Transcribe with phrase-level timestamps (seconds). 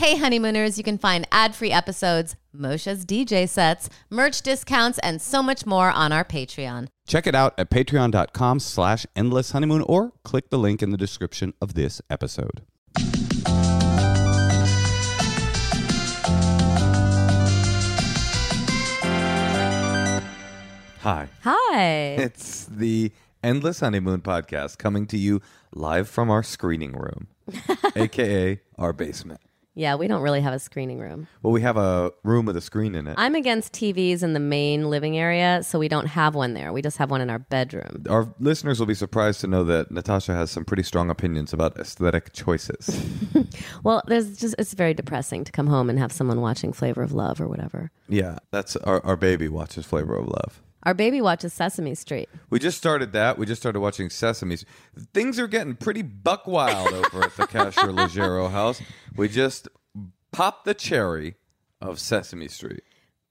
[0.00, 5.42] Hey, honeymooners, you can find ad free episodes, Moshe's DJ sets, merch discounts, and so
[5.42, 6.86] much more on our Patreon.
[7.06, 11.52] Check it out at patreon.com slash endless honeymoon or click the link in the description
[11.60, 12.62] of this episode.
[21.02, 21.28] Hi.
[21.42, 22.16] Hi.
[22.18, 23.12] It's the
[23.44, 25.42] Endless Honeymoon podcast coming to you
[25.74, 27.28] live from our screening room,
[27.94, 29.40] aka our basement.
[29.80, 31.26] Yeah, we don't really have a screening room.
[31.42, 33.14] Well, we have a room with a screen in it.
[33.16, 36.70] I'm against TVs in the main living area, so we don't have one there.
[36.70, 38.04] We just have one in our bedroom.
[38.10, 41.78] Our listeners will be surprised to know that Natasha has some pretty strong opinions about
[41.78, 42.90] aesthetic choices.
[43.82, 47.12] Well, there's just it's very depressing to come home and have someone watching Flavor of
[47.12, 47.90] Love or whatever.
[48.08, 50.60] yeah, that's our, our baby watches Flavor of Love.
[50.84, 52.28] Our baby watches Sesame Street.
[52.48, 53.36] We just started that.
[53.36, 54.56] We just started watching Sesame.
[54.56, 54.72] Street.
[55.12, 58.80] Things are getting pretty buck wild over at the Kasher Leggero house.
[59.14, 59.68] We just
[60.32, 61.36] popped the cherry
[61.80, 62.82] of Sesame Street.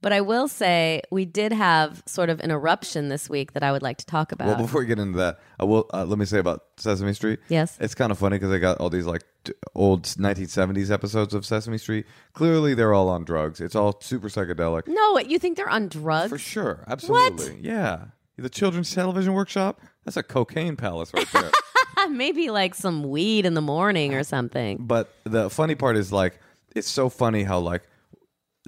[0.01, 3.71] But I will say we did have sort of an eruption this week that I
[3.73, 4.47] would like to talk about.
[4.47, 7.39] Well, before we get into that, I will uh, let me say about Sesame Street.
[7.49, 7.77] Yes.
[7.81, 11.45] it's kind of funny because I got all these like t- old 1970s episodes of
[11.45, 12.05] Sesame Street.
[12.33, 13.59] Clearly, they're all on drugs.
[13.59, 14.87] It's all super psychedelic.
[14.87, 16.29] no, you think they're on drugs?
[16.29, 17.59] For sure, absolutely, What?
[17.61, 18.05] yeah.
[18.37, 19.81] The Children's Television Workshop.
[20.05, 21.51] That's a cocaine palace right there.
[22.09, 24.77] Maybe like some weed in the morning or something.
[24.79, 26.39] but the funny part is like
[26.73, 27.83] it's so funny how like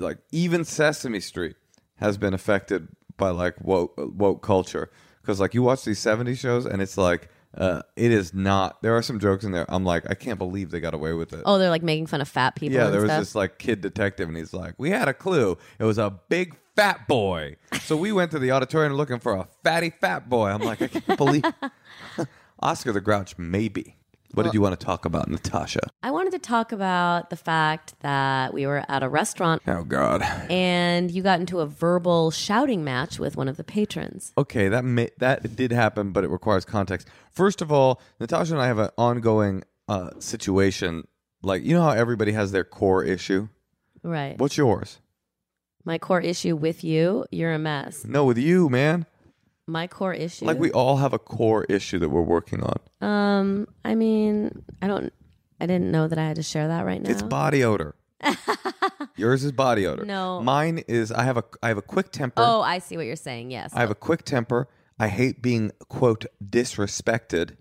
[0.02, 1.56] like even Sesame Street
[1.96, 4.90] has been affected by like woke woke culture
[5.22, 8.82] because like you watch these 70 shows and it's like uh, it is not.
[8.82, 9.66] There are some jokes in there.
[9.68, 11.42] I'm like, I can't believe they got away with it.
[11.46, 12.78] Oh, they're like making fun of fat people.
[12.78, 13.20] yeah, there was stuff.
[13.20, 15.58] this like kid detective, and he's like, "We had a clue.
[15.78, 19.48] It was a big fat boy." So we went to the auditorium looking for a
[19.64, 20.48] fatty fat boy.
[20.48, 21.44] I'm like, I can't believe
[22.60, 23.38] Oscar the Grouch.
[23.38, 23.98] Maybe.
[24.34, 25.82] What did you want to talk about, Natasha?
[26.04, 30.22] I wanted to talk about the fact that we were at a restaurant Oh God.
[30.50, 34.32] and you got into a verbal shouting match with one of the patrons.
[34.38, 37.08] Okay, that may, that did happen, but it requires context.
[37.32, 41.08] First of all, Natasha and I have an ongoing uh, situation.
[41.44, 43.50] Like you know how everybody has their core issue.
[44.04, 44.38] Right.
[44.38, 45.00] What's yours?
[45.84, 48.06] My core issue with you, you're a mess.
[48.06, 49.08] No, with you, man.
[49.72, 50.46] My core issue.
[50.46, 53.08] Like we all have a core issue that we're working on.
[53.08, 55.14] Um, I mean, I don't
[55.62, 57.10] I didn't know that I had to share that right now.
[57.10, 57.96] It's body odor.
[59.16, 60.06] Yours is body odor.
[60.06, 60.42] No.
[60.42, 62.42] Mine is I have a I have a quick temper.
[62.44, 63.52] Oh, I see what you're saying.
[63.52, 63.72] Yes.
[63.74, 64.68] I have a quick temper.
[65.00, 67.58] I hate being quote disrespected,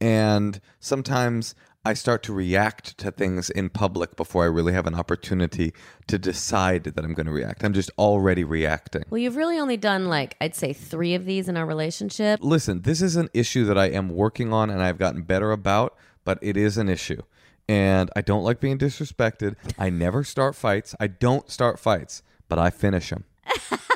[0.00, 1.54] and sometimes
[1.86, 5.74] I start to react to things in public before I really have an opportunity
[6.06, 7.62] to decide that I'm going to react.
[7.62, 9.04] I'm just already reacting.
[9.10, 12.40] well, you've really only done like I'd say 3 of these in our relationship.
[12.42, 15.94] Listen, this is an issue that I am working on and I've gotten better about,
[16.24, 17.20] but it is an issue.
[17.68, 19.56] And I don't like being disrespected.
[19.78, 20.94] I never start fights.
[20.98, 23.24] I don't start fights, but I finish them.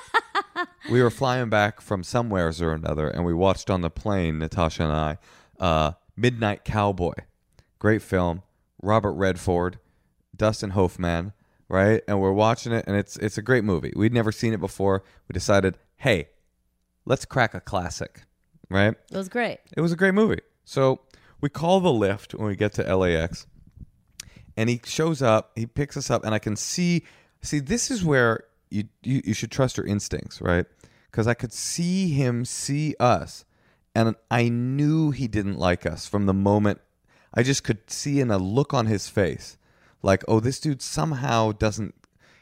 [0.91, 4.83] we were flying back from somewheres or another, and we watched on the plane, Natasha
[4.85, 5.19] and I,
[5.59, 7.15] uh, Midnight Cowboy.
[7.79, 8.43] Great film.
[8.83, 9.79] Robert Redford,
[10.37, 11.33] Dustin Hoffman,
[11.69, 12.03] right?
[12.09, 13.93] And we're watching it, and it's it's a great movie.
[13.97, 15.03] We'd never seen it before.
[15.29, 16.29] We decided, hey,
[17.05, 18.23] let's crack a classic,
[18.71, 18.95] right?
[19.11, 19.59] It was great.
[19.77, 20.41] It was a great movie.
[20.65, 21.01] So
[21.41, 23.47] we call the Lyft when we get to LAX,
[24.57, 25.53] and he shows up.
[25.57, 27.05] He picks us up, and I can see.
[27.43, 30.67] See, this is where you you, you should trust your instincts, right?
[31.11, 33.45] Because I could see him see us,
[33.95, 36.81] and I knew he didn't like us from the moment.
[37.35, 39.59] I just could see in a look on his face,
[40.03, 41.95] like, oh, this dude somehow doesn't.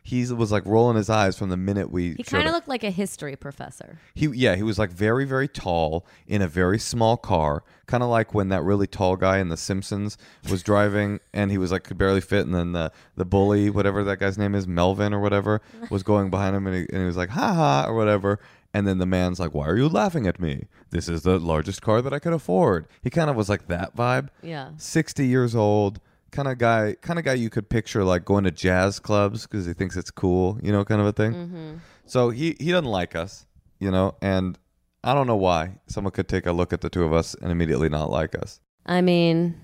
[0.02, 2.14] He was like rolling his eyes from the minute we.
[2.14, 3.98] He kind of looked like a history professor.
[4.14, 8.08] He yeah, he was like very very tall in a very small car, kind of
[8.08, 10.16] like when that really tall guy in The Simpsons
[10.48, 14.04] was driving and he was like could barely fit, and then the the bully, whatever
[14.04, 15.60] that guy's name is, Melvin or whatever,
[15.90, 18.38] was going behind him and he, and he was like ha ha or whatever,
[18.76, 20.66] and then the man's like, why are you laughing at me?
[20.90, 22.86] This is the largest car that I could afford.
[23.02, 24.28] He kind of was like that vibe.
[24.42, 24.72] Yeah.
[24.76, 25.98] sixty years old.
[26.30, 29.64] Kind of guy, kind of guy you could picture like going to jazz clubs because
[29.64, 31.32] he thinks it's cool, you know, kind of a thing.
[31.32, 31.74] Mm-hmm.
[32.04, 33.46] So he he doesn't like us,
[33.80, 34.58] you know, and
[35.02, 37.50] I don't know why someone could take a look at the two of us and
[37.50, 38.60] immediately not like us.
[38.84, 39.58] I mean,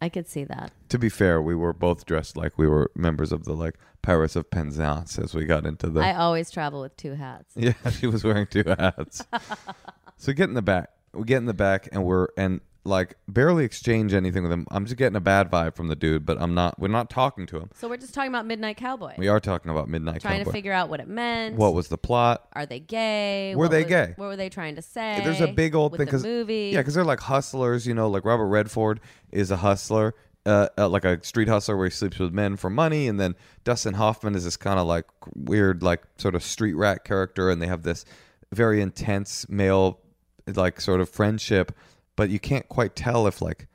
[0.00, 0.70] I could see that.
[0.92, 4.36] To be fair, we were both dressed like we were members of the like Pirates
[4.36, 6.00] of Penzance as we got into the.
[6.00, 7.52] I always travel with two hats.
[7.56, 9.24] yeah, she was wearing two hats.
[10.18, 10.90] so get in the back.
[11.14, 14.66] We get in the back and we're and like barely exchange anything with him.
[14.70, 16.78] I'm just getting a bad vibe from the dude, but I'm not.
[16.78, 17.70] We're not talking to him.
[17.74, 19.14] So we're just talking about Midnight Cowboy.
[19.16, 20.28] We are talking about Midnight Cowboy.
[20.28, 20.50] trying Cowboy.
[20.50, 21.56] to figure out what it meant.
[21.56, 22.46] what was the plot?
[22.52, 23.54] Are they gay?
[23.54, 24.12] Were What they was- gay?
[24.16, 25.22] What were they trying to say?
[25.24, 26.70] There's a big old with thing the because movie.
[26.74, 27.86] yeah, because they're like hustlers.
[27.86, 29.00] You know, like Robert Redford
[29.30, 32.70] is a hustler, uh, uh, like a street hustler where he sleeps with men for
[32.70, 33.34] money, and then
[33.64, 37.62] Dustin Hoffman is this kind of like weird, like sort of street rat character, and
[37.62, 38.04] they have this
[38.52, 40.00] very intense male,
[40.46, 41.72] like sort of friendship,
[42.16, 43.68] but you can't quite tell if like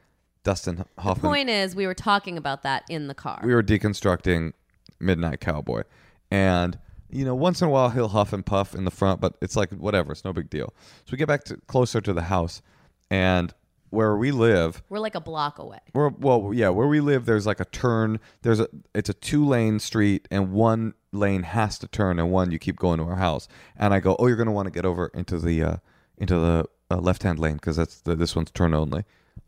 [0.43, 1.23] Dustin Hoffman.
[1.23, 3.41] The Point is, we were talking about that in the car.
[3.43, 4.53] we were deconstructing
[4.99, 5.83] Midnight Cowboy,
[6.29, 6.77] and
[7.09, 9.55] you know, once in a while he'll huff and puff in the front, but it's
[9.55, 10.73] like whatever, it's no big deal.
[11.05, 12.61] So we get back to closer to the house,
[13.09, 13.53] and
[13.89, 15.79] where we live, we're like a block away.
[15.93, 18.19] we're well, yeah, where we live, there's like a turn.
[18.41, 22.51] There's a it's a two lane street, and one lane has to turn, and one
[22.51, 23.47] you keep going to our house.
[23.75, 25.77] And I go, oh, you're gonna want to get over into the uh,
[26.17, 29.03] into the uh, left hand lane because that's the, this one's turn only.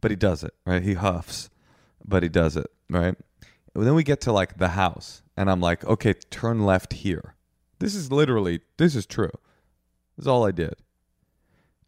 [0.00, 0.82] but he does it right.
[0.82, 1.50] He huffs,
[2.04, 3.14] but he does it right.
[3.74, 7.34] And then we get to like the house, and I'm like, okay, turn left here.
[7.78, 9.30] This is literally this is true.
[10.16, 10.74] This is all I did.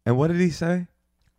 [0.09, 0.87] And what did he say?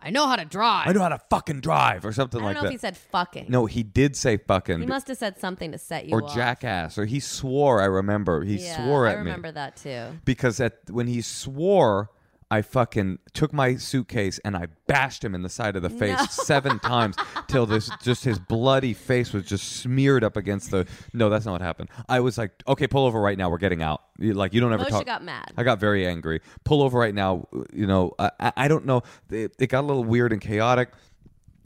[0.01, 0.87] I know how to drive.
[0.87, 2.67] I know how to fucking drive or something I don't like know that.
[2.69, 3.47] if he said fucking.
[3.49, 6.23] no, he did say fucking He must have said something to set you off.
[6.23, 6.35] or off.
[6.37, 7.83] jackass or he swore.
[7.83, 10.19] I remember he Yeah, swore I at me I remember that too.
[10.25, 12.11] because at when he swore,
[12.53, 16.19] I fucking took my suitcase and I bashed him in the side of the face
[16.19, 16.25] No.
[16.29, 17.15] seven times
[17.47, 20.87] till this just his bloody face was just smeared up against the.
[21.13, 21.91] No, that's not what happened.
[22.09, 23.51] I was like, okay, pull over right now.
[23.51, 24.03] We're getting out.
[24.19, 25.07] Like you don't ever Moshe talk.
[25.07, 25.53] got mad.
[25.57, 26.41] I got very angry.
[26.65, 27.47] Pull over right now.
[27.73, 29.03] You know, I, I- don't know.
[29.31, 30.91] It, it got a little weird and chaotic,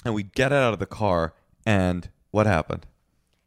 [0.05, 1.33] and we get out of the car,
[1.65, 2.87] and what happened?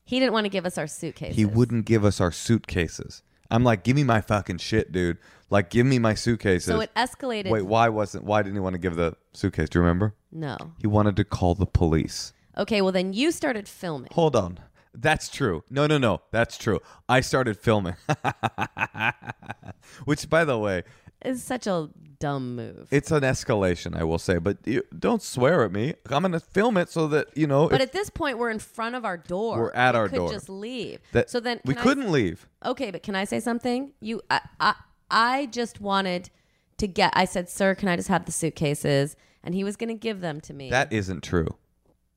[0.04, 1.36] He didn't want to give us our suitcases.
[1.36, 3.22] He wouldn't give us our suitcases.
[3.50, 5.18] I'm like, give me my fucking shit, dude.
[5.50, 6.66] Like, give me my suitcases.
[6.66, 7.50] So it escalated.
[7.50, 8.26] Wait, why wasn't?
[8.26, 9.70] Why didn't he want to give the suitcase?
[9.70, 10.14] Do you remember?
[10.32, 10.58] No.
[10.80, 12.34] He wanted to call the police.
[12.58, 14.10] Okay, well then you started filming.
[14.14, 14.60] Hold on.
[14.94, 15.64] That's true.
[15.70, 16.22] No, no, no.
[16.32, 16.80] That's true.
[17.08, 17.96] I started filming.
[20.06, 20.84] Which, by the way,
[21.22, 22.88] It's such a dumb move.
[22.92, 24.38] it's an escalation, I will say.
[24.38, 25.94] But you, don't swear at me.
[26.10, 28.50] I'm going to film it so that, you know, but if at this point, we're
[28.52, 29.58] in front of our door.
[29.58, 30.32] We're at We our could door.
[30.32, 31.00] Just leave.
[31.14, 32.48] that so then we I- couldn't leave.
[32.66, 33.94] okay, but can I say something?
[34.00, 34.76] You, I, I,
[35.10, 36.30] I just wanted
[36.78, 37.14] to get.
[37.16, 40.20] I said, "Sir, can I just have the suitcases?" And he was going to give
[40.22, 40.70] them to me.
[40.70, 41.48] That isn't true.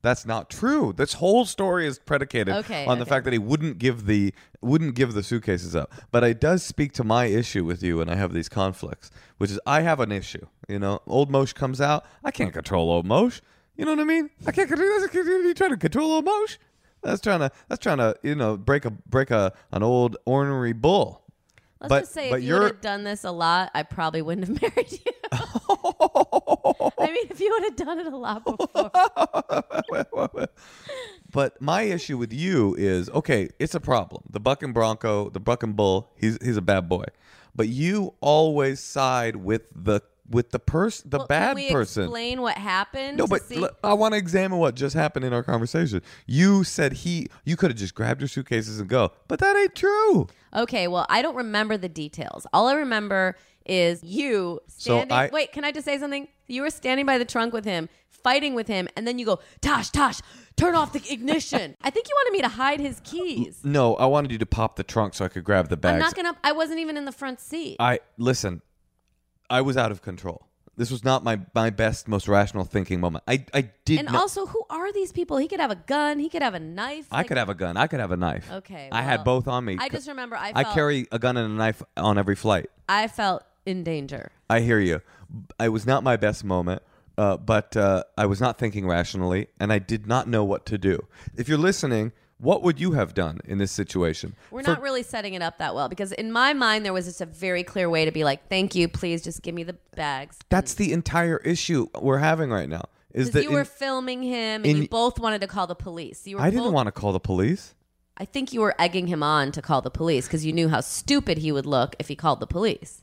[0.02, 0.94] That's not true.
[0.96, 3.08] This whole story is predicated Okay, on the okay.
[3.10, 4.32] fact that he wouldn't give the
[4.62, 5.92] wouldn't give the suitcases up.
[6.10, 9.50] But it does speak to my issue with you, and I have these conflicts, which
[9.50, 10.46] is I have an issue.
[10.68, 12.06] You know, old Mosh comes out.
[12.24, 13.40] I can't control old Mosh.
[13.76, 14.30] You know what I mean?
[14.46, 14.88] I can't control.
[14.88, 16.56] You trying to control old Mosh?
[17.02, 17.50] That's trying to.
[17.68, 18.14] That's trying to.
[18.22, 21.22] You know, break a break a an old ornery bull.
[21.80, 24.22] Let's but- just say but if you would have done this a lot, I probably
[24.22, 25.12] wouldn't have married you.
[27.10, 28.90] I mean, if you would have done it a lot before.
[31.32, 34.22] But my issue with you is okay, it's a problem.
[34.30, 37.04] The buck and bronco, the buck and bull, he's he's a bad boy.
[37.54, 42.04] But you always side with the with the person, the Well, bad can we person.
[42.04, 43.18] Explain what happened.
[43.18, 46.02] no, but see- l- I want to examine what just happened in our conversation.
[46.26, 49.74] You said he, you could have just grabbed your suitcases and go, but that ain't
[49.74, 50.28] true.
[50.54, 52.46] Okay, well, I don't remember the details.
[52.52, 53.36] All I remember
[53.70, 55.16] is you So standing.
[55.16, 56.28] I- wait, can I just say something?
[56.48, 59.38] You were standing by the trunk with him, fighting with him, and then you go,
[59.60, 60.20] Tosh, Tosh,
[60.56, 61.76] turn off the ignition.
[61.82, 63.60] I think you wanted me to hide his keys.
[63.62, 65.94] No, I wanted you to pop the trunk so I could grab the bags.
[65.94, 66.36] I'm not gonna.
[66.42, 67.76] I wasn't even in the front seat.
[67.78, 68.62] I listen.
[69.48, 70.46] I was out of control.
[70.76, 73.22] This was not my my best, most rational thinking moment.
[73.28, 73.98] I I did.
[73.98, 75.36] and not, also, who are these people?
[75.36, 76.18] He could have a gun.
[76.18, 77.06] He could have a knife.
[77.12, 77.76] I could have a gun.
[77.76, 78.50] I could have a knife.
[78.50, 79.76] Okay, I had both on me.
[79.78, 82.70] I just remember I I felt- carry a gun and a knife on every flight.
[82.88, 84.32] I felt in danger.
[84.48, 85.00] I hear you.
[85.60, 86.82] It was not my best moment,
[87.18, 90.78] uh, but uh, I was not thinking rationally, and I did not know what to
[90.78, 91.06] do.
[91.36, 94.34] If you're listening, what would you have done in this situation?
[94.50, 97.04] We're For- not really setting it up that well because in my mind there was
[97.04, 99.76] just a very clear way to be like, "Thank you, please just give me the
[99.94, 102.84] bags." That's the entire issue we're having right now.
[103.12, 106.26] Is that you were filming him and in- you both wanted to call the police.
[106.26, 107.74] You were I didn't both- want to call the police.
[108.16, 110.80] I think you were egging him on to call the police because you knew how
[110.80, 113.02] stupid he would look if he called the police.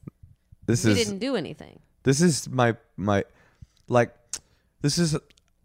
[0.67, 1.79] This You is didn't do anything.
[2.03, 3.23] This is my my
[3.87, 4.13] like
[4.81, 5.17] this is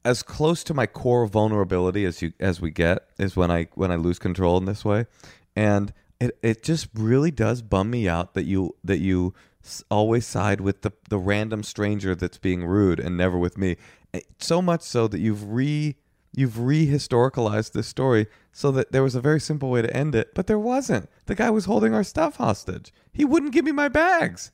[0.05, 3.93] as close to my core vulnerability as you as we get is when I when
[3.93, 5.07] I lose control in this way.
[5.55, 9.35] And it it just really does bum me out that you that you
[9.91, 13.77] always side with the the random stranger that's being rude and never with me.
[14.15, 15.97] Eh, So much so that you've re
[16.35, 20.35] you've rehistoricalized this story so that there was a very simple way to end it,
[20.35, 21.09] but there wasn't.
[21.27, 22.93] The guy was holding our stuff hostage.
[23.13, 24.51] He wouldn't give me my bags.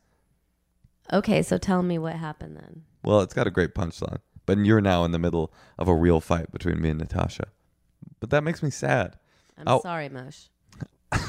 [1.12, 2.83] Okay, so tell me what happened then.
[3.05, 4.19] Well, it's got a great punchline.
[4.47, 7.49] But you're now in the middle of a real fight between me and Natasha.
[8.21, 9.17] But that makes me sad.
[9.57, 9.81] I'm Oh.
[9.81, 10.45] sorry, Mosh.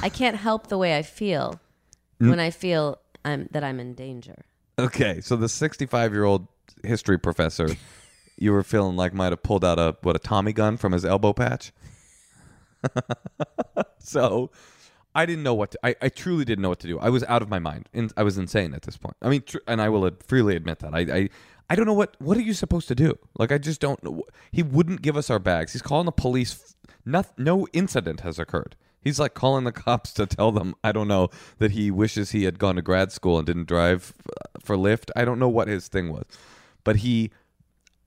[0.01, 1.59] I can't help the way I feel
[2.17, 4.45] when I feel I'm, that I'm in danger.
[4.77, 6.48] Okay, so the 65 year old
[6.83, 7.67] history professor
[8.38, 11.03] you were feeling like might have pulled out a what a Tommy gun from his
[11.03, 11.74] elbow patch.
[14.00, 14.50] so
[15.19, 16.97] I didn't know what to, I, I truly didn't know what to do.
[16.97, 17.89] I was out of my mind.
[17.93, 19.17] And I was insane at this point.
[19.21, 20.95] I mean, tr- and I will freely admit that.
[20.95, 21.29] I, I
[21.69, 23.17] I don't know what what are you supposed to do?
[23.38, 24.23] Like I just don't know.
[24.51, 25.73] He wouldn't give us our bags.
[25.73, 26.75] He's calling the police.
[27.05, 28.77] No, no incident has occurred.
[29.01, 32.45] He's like calling the cops to tell them, I don't know, that he wishes he
[32.45, 35.11] had gone to grad school and didn't drive uh, for Lyft.
[35.17, 36.25] I don't know what his thing was.
[36.85, 37.31] But he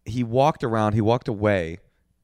[0.07, 1.79] he walked around, he walked away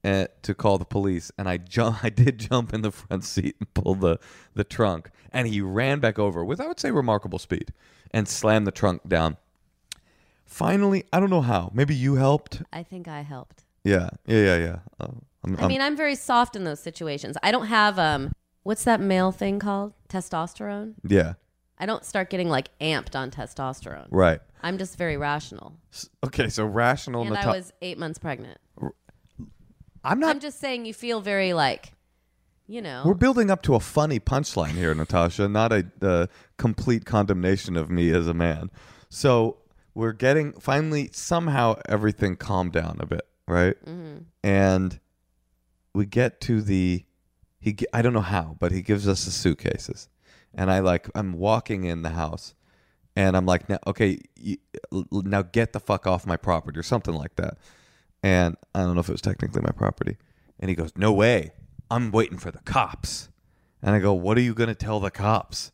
[0.05, 3.57] uh, to call the police, and I jump, I did jump in the front seat
[3.59, 4.19] and pull the
[4.55, 7.73] the trunk, and he ran back over with I would say remarkable speed,
[8.13, 9.37] and slammed the trunk down.
[10.47, 11.71] Finally, I don't know how.
[11.75, 12.63] Maybe you helped.
[12.73, 13.65] I think I helped.
[13.85, 14.79] Yeah, yeah, yeah, yeah.
[14.99, 15.09] Uh,
[15.45, 17.37] I'm, I I'm- mean, I'm very soft in those situations.
[17.43, 19.93] I don't have um, what's that male thing called?
[20.09, 20.95] Testosterone.
[21.07, 21.35] yeah,
[21.79, 24.07] I don't start getting like amped on testosterone.
[24.11, 24.41] right.
[24.61, 25.75] I'm just very rational.
[25.93, 27.23] S- Okay, so rational.
[27.23, 28.59] And Nata- I was eight months pregnant.
[30.09, 30.31] I'm not.
[30.31, 31.93] I'm just saying you feel very like,
[32.67, 33.03] you know.
[33.05, 37.91] We're building up to a funny punchline here, Natasha, not a uh, complete condemnation of
[37.91, 38.71] me as a man.
[39.11, 39.59] So
[39.95, 43.77] we're getting finally somehow everything calmed down a bit, right?
[44.43, 44.99] And
[45.95, 47.05] we get to the
[47.61, 47.77] he.
[47.93, 50.09] I don't know how, but he gives us the suitcases,
[50.55, 52.55] and I like I'm walking in the house,
[53.15, 54.57] and I'm like, now okay, you,
[55.13, 57.59] now get the fuck off my property or something like that.
[58.23, 60.17] And I don't know if it was technically my property.
[60.59, 61.53] And he goes, No way.
[61.91, 63.29] I'm waiting for the cops.
[63.83, 65.73] And I go, What are you going to tell the cops?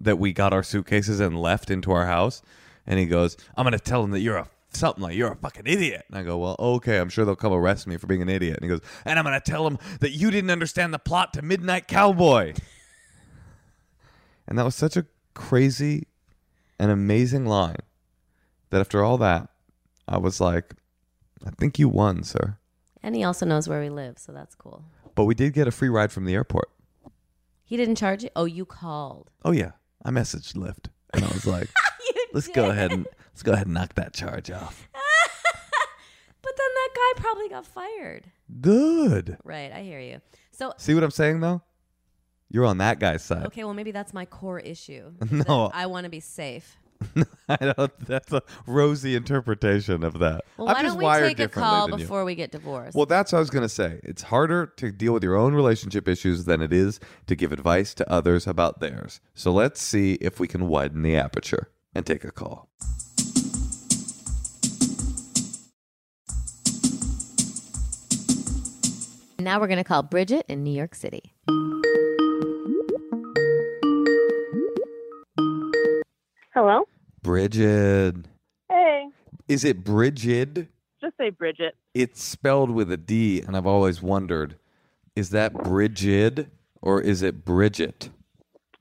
[0.00, 2.42] That we got our suitcases and left into our house?
[2.86, 5.36] And he goes, I'm going to tell them that you're a something like you're a
[5.36, 6.04] fucking idiot.
[6.08, 8.58] And I go, Well, okay, I'm sure they'll come arrest me for being an idiot.
[8.60, 11.32] And he goes, And I'm going to tell them that you didn't understand the plot
[11.34, 12.54] to Midnight Cowboy.
[14.46, 16.06] And that was such a crazy
[16.78, 17.76] and amazing line
[18.70, 19.48] that after all that,
[20.06, 20.74] I was like,
[21.46, 22.58] I think you won, sir.
[23.02, 24.84] and he also knows where we live, so that's cool.
[25.14, 26.70] But we did get a free ride from the airport.
[27.64, 28.30] He didn't charge you?
[28.36, 29.30] Oh, you called.
[29.44, 29.72] Oh yeah,
[30.04, 31.68] I messaged Lyft, and I was like,
[32.32, 34.88] "Let's go ahead and let's go ahead and knock that charge off."
[36.40, 38.24] But then that guy probably got fired.
[38.60, 39.36] Good.
[39.44, 40.20] Right, I hear you.
[40.52, 41.62] So, See what I'm saying though?
[42.48, 43.44] You're on that guy's side.
[43.46, 45.12] okay, well, maybe that's my core issue.
[45.30, 45.70] No.
[45.74, 46.76] I want to be safe.
[47.48, 50.44] I don't, that's a rosy interpretation of that.
[50.56, 52.04] Well, I'm why just don't we wired take a differently call than you.
[52.04, 52.96] before we get divorced?
[52.96, 54.00] Well, that's what I was going to say.
[54.02, 57.94] It's harder to deal with your own relationship issues than it is to give advice
[57.94, 59.20] to others about theirs.
[59.34, 62.68] So let's see if we can widen the aperture and take a call.
[69.48, 71.32] now we're going to call Bridget in New York City.
[76.58, 76.88] Hello?
[77.22, 78.16] Bridget.
[78.68, 79.06] Hey.
[79.46, 80.66] Is it Bridget?
[81.00, 81.76] Just say Bridget.
[81.94, 84.56] It's spelled with a D, and I've always wondered
[85.14, 86.48] is that Bridget
[86.82, 88.10] or is it Bridget?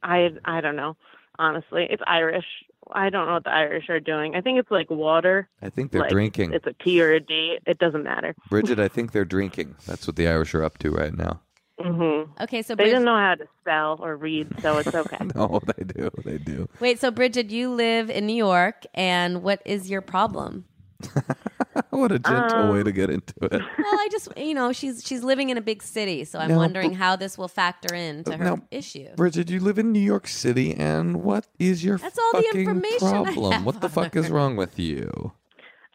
[0.02, 0.98] I I don't know.
[1.38, 2.48] Honestly, it's Irish.
[2.92, 4.34] I don't know what the Irish are doing.
[4.34, 5.48] I think it's like water.
[5.62, 6.54] I think they're like, drinking.
[6.54, 7.60] It's a T or a D.
[7.68, 8.34] It doesn't matter.
[8.50, 9.76] Bridget, I think they're drinking.
[9.86, 11.42] That's what the Irish are up to right now.
[11.80, 15.18] Hmm Okay, so They Bridget, didn't know how to spell or read, so it's okay.
[15.36, 16.10] No, they do.
[16.26, 16.68] They do.
[16.80, 20.66] wait, so Bridget, you live in New York, and what is your problem?
[21.92, 23.62] what a gentle Um, way to get into it.
[23.78, 26.58] Well, I just, you know, she's she's living in a big city, so I'm No,
[26.58, 29.08] wondering how this will factor into her No, issue.
[29.16, 32.62] Bridget, you live in New York City, and what is your That's all the fucking
[32.62, 33.52] information I problem?
[33.54, 35.34] have what the on fuck is wrong with you?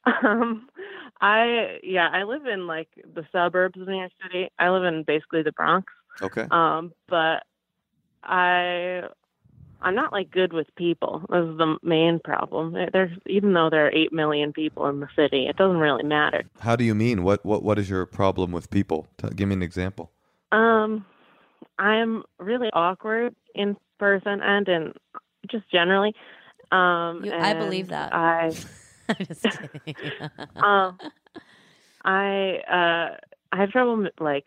[0.07, 0.69] Um,
[1.23, 4.51] I yeah, I live in like the suburbs of New York City.
[4.59, 5.91] I live in basically the Bronx.
[6.21, 6.47] Okay.
[6.51, 7.45] Um, but
[8.25, 9.03] I
[9.81, 11.21] I'm not like good with people.
[11.31, 12.75] This is the main problem.
[12.93, 16.43] There's even though there are eight million people in the city, it doesn't really matter.
[16.61, 17.23] How do you mean?
[17.23, 19.07] What what what is your problem with people?
[19.17, 20.11] T- give me an example.
[20.51, 21.07] Um,
[21.79, 24.93] I'm really awkward in person and in
[25.49, 26.15] just generally.
[26.73, 28.13] Um, You- I believe that.
[28.15, 28.51] I I'm
[29.27, 29.97] just kidding.
[30.57, 30.99] um,
[32.05, 33.17] I uh,
[33.53, 34.47] I have trouble with, like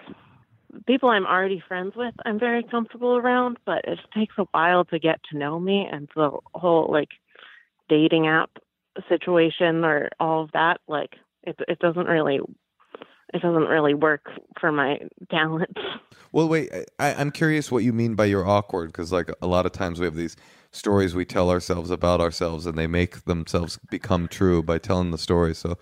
[0.87, 2.13] people I'm already friends with.
[2.25, 6.09] I'm very comfortable around, but it takes a while to get to know me, and
[6.15, 7.09] the whole like
[7.89, 8.51] dating app
[9.09, 10.81] situation or all of that.
[10.87, 12.39] Like it it doesn't really
[13.33, 14.29] it doesn't really work
[14.59, 14.99] for my
[15.31, 15.79] talents.
[16.31, 16.71] Well, wait.
[16.99, 19.99] I, I'm curious what you mean by you're awkward, because like a lot of times
[19.99, 20.35] we have these
[20.75, 25.17] stories we tell ourselves about ourselves, and they make themselves become true by telling the
[25.17, 25.55] story.
[25.55, 25.77] So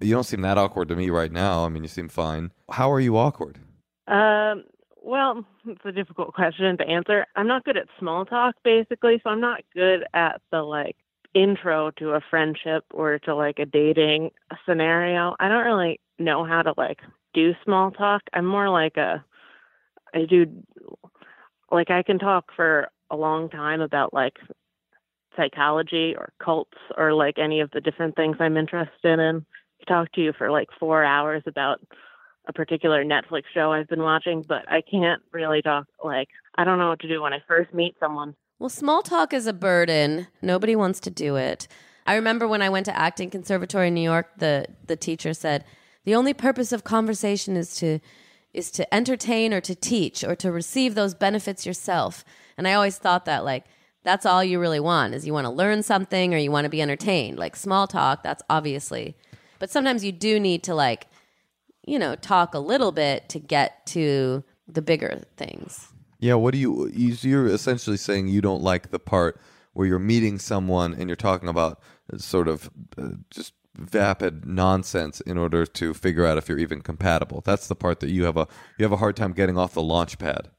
[0.00, 1.64] you don't seem that awkward to me right now.
[1.64, 2.52] I mean, you seem fine.
[2.70, 3.58] How are you awkward?
[4.06, 4.64] Um,
[5.02, 7.26] well, it's a difficult question to answer.
[7.36, 10.96] I'm not good at small talk, basically, so I'm not good at the like
[11.34, 14.30] intro to a friendship or to like a dating
[14.66, 15.36] scenario.
[15.38, 16.98] I don't really know how to like
[17.34, 18.22] do small talk.
[18.32, 19.24] I'm more like a
[20.14, 20.46] I do
[21.70, 24.36] like I can talk for a long time about like
[25.36, 29.46] psychology or cults or like any of the different things I'm interested in.
[29.80, 31.80] I talk to you for like 4 hours about
[32.46, 36.78] a particular Netflix show I've been watching, but I can't really talk like I don't
[36.78, 38.34] know what to do when I first meet someone.
[38.58, 40.26] Well, small talk is a burden.
[40.42, 41.68] Nobody wants to do it.
[42.06, 45.64] I remember when I went to acting conservatory in New York, the the teacher said,
[46.04, 48.00] "The only purpose of conversation is to
[48.52, 52.24] is to entertain or to teach or to receive those benefits yourself."
[52.58, 53.64] And I always thought that like
[54.04, 56.70] that's all you really want is you want to learn something or you want to
[56.70, 57.38] be entertained.
[57.38, 59.16] Like small talk, that's obviously.
[59.58, 61.06] But sometimes you do need to like
[61.88, 65.88] you know, talk a little bit to get to the bigger things.
[66.20, 69.40] Yeah, what do you, you you're essentially saying you don't like the part
[69.72, 71.80] where you're meeting someone and you're talking about
[72.12, 76.82] uh, sort of uh, just vapid nonsense in order to figure out if you're even
[76.82, 77.40] compatible.
[77.44, 78.46] That's the part that you have a
[78.76, 80.50] you have a hard time getting off the launch pad.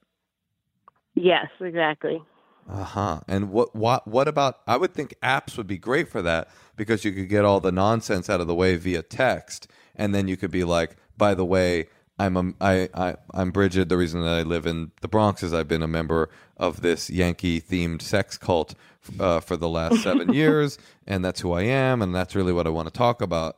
[1.19, 2.23] Yes, exactly.
[2.69, 3.19] Uh huh.
[3.27, 4.59] And what what what about?
[4.67, 7.71] I would think apps would be great for that because you could get all the
[7.71, 11.43] nonsense out of the way via text, and then you could be like, by the
[11.43, 13.89] way, I'm a, I, I, I'm Bridget.
[13.89, 17.09] The reason that I live in the Bronx is I've been a member of this
[17.09, 18.75] Yankee themed sex cult
[19.19, 22.65] uh, for the last seven years, and that's who I am, and that's really what
[22.65, 23.57] I want to talk about.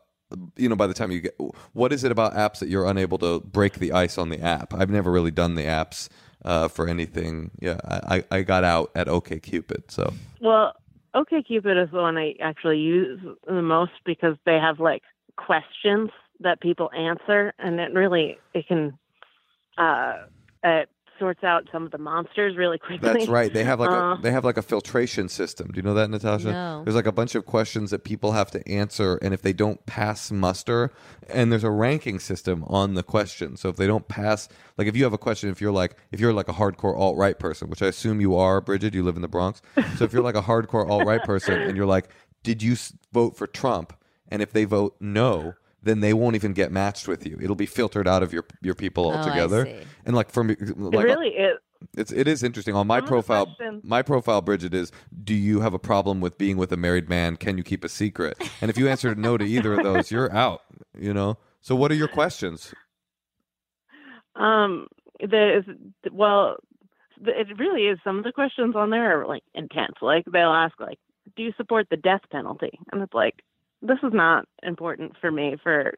[0.55, 1.35] You know, by the time you get,
[1.73, 4.73] what is it about apps that you're unable to break the ice on the app?
[4.73, 6.07] I've never really done the apps
[6.43, 7.51] uh, for anything.
[7.59, 10.13] Yeah, I, I got out at OKCupid, so.
[10.41, 10.73] Well,
[11.15, 15.03] OKCupid is the one I actually use the most because they have like
[15.37, 18.97] questions that people answer, and it really it can
[19.77, 20.23] uh,
[20.63, 20.89] it
[21.21, 22.97] sorts out some of the monsters really quickly.
[23.13, 23.53] That's right.
[23.53, 25.67] They have like Uh, a, they have like a filtration system.
[25.71, 26.51] Do you know that, Natasha?
[26.51, 26.81] No.
[26.83, 29.85] There's like a bunch of questions that people have to answer, and if they don't
[29.85, 30.91] pass muster,
[31.29, 33.55] and there's a ranking system on the question.
[33.55, 36.19] So if they don't pass, like if you have a question, if you're like if
[36.19, 39.15] you're like a hardcore alt right person, which I assume you are, Bridget, you live
[39.15, 39.61] in the Bronx.
[39.97, 42.09] So if you're like a hardcore alt right person, and you're like,
[42.43, 42.75] did you
[43.13, 43.93] vote for Trump?
[44.29, 45.53] And if they vote no.
[45.83, 47.37] Then they won't even get matched with you.
[47.41, 49.65] It'll be filtered out of your your people Oh, I altogether.
[49.65, 49.75] see.
[50.05, 51.57] And like for me, it like really is.
[51.97, 53.45] it's it is interesting on my Some profile.
[53.47, 54.91] questions- My profile, Bridget, is:
[55.23, 57.35] Do you have a problem with being with a married man?
[57.35, 58.37] Can you keep a secret?
[58.61, 60.61] And if you answer no to either of those, you're out.
[60.97, 61.37] You know.
[61.61, 62.73] So what are your questions?
[64.35, 64.87] Um,
[65.19, 65.65] there is
[66.11, 66.57] well,
[67.25, 67.99] it really is.
[68.03, 69.95] Some of the questions on there are like intense.
[70.01, 70.99] Like they'll ask, like,
[71.35, 73.35] "Do you support the death penalty?" And it's like,
[73.81, 75.93] this is not important for me for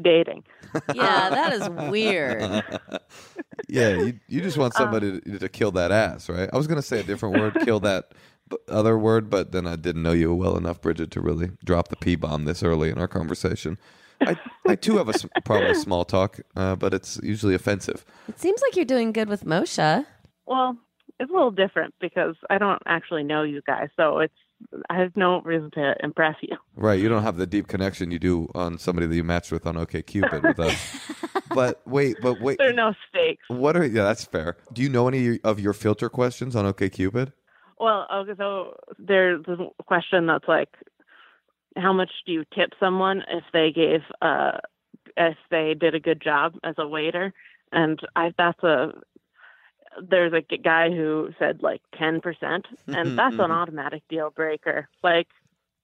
[0.00, 0.44] dating.
[0.92, 2.40] Yeah, that is weird.
[3.68, 6.50] yeah, you you just want somebody to, to kill that ass, right?
[6.52, 8.12] I was gonna say a different word, kill that
[8.48, 11.88] b- other word, but then I didn't know you well enough, Bridget, to really drop
[11.88, 13.78] the p bomb this early in our conversation.
[14.20, 18.04] I I too have a problem with small talk, uh, but it's usually offensive.
[18.28, 20.04] It seems like you're doing good with Moshe.
[20.46, 20.76] Well,
[21.20, 24.34] it's a little different because I don't actually know you guys, so it's
[24.90, 26.56] I have no reason to impress you.
[26.76, 29.66] Right, you don't have the deep connection you do on somebody that you matched with
[29.66, 31.00] on OKCupid with us.
[31.54, 33.44] but wait, but wait, There are no stakes.
[33.48, 34.04] what are yeah?
[34.04, 34.56] That's fair.
[34.72, 37.32] Do you know any of your filter questions on OKCupid?
[37.78, 40.70] Well, okay, so there's a question that's like,
[41.76, 44.58] how much do you tip someone if they gave, uh,
[45.16, 47.32] if they did a good job as a waiter?
[47.72, 48.92] And I, that's a,
[50.02, 52.20] there's a guy who said like 10%,
[52.88, 54.88] and that's an automatic deal breaker.
[55.02, 55.28] Like,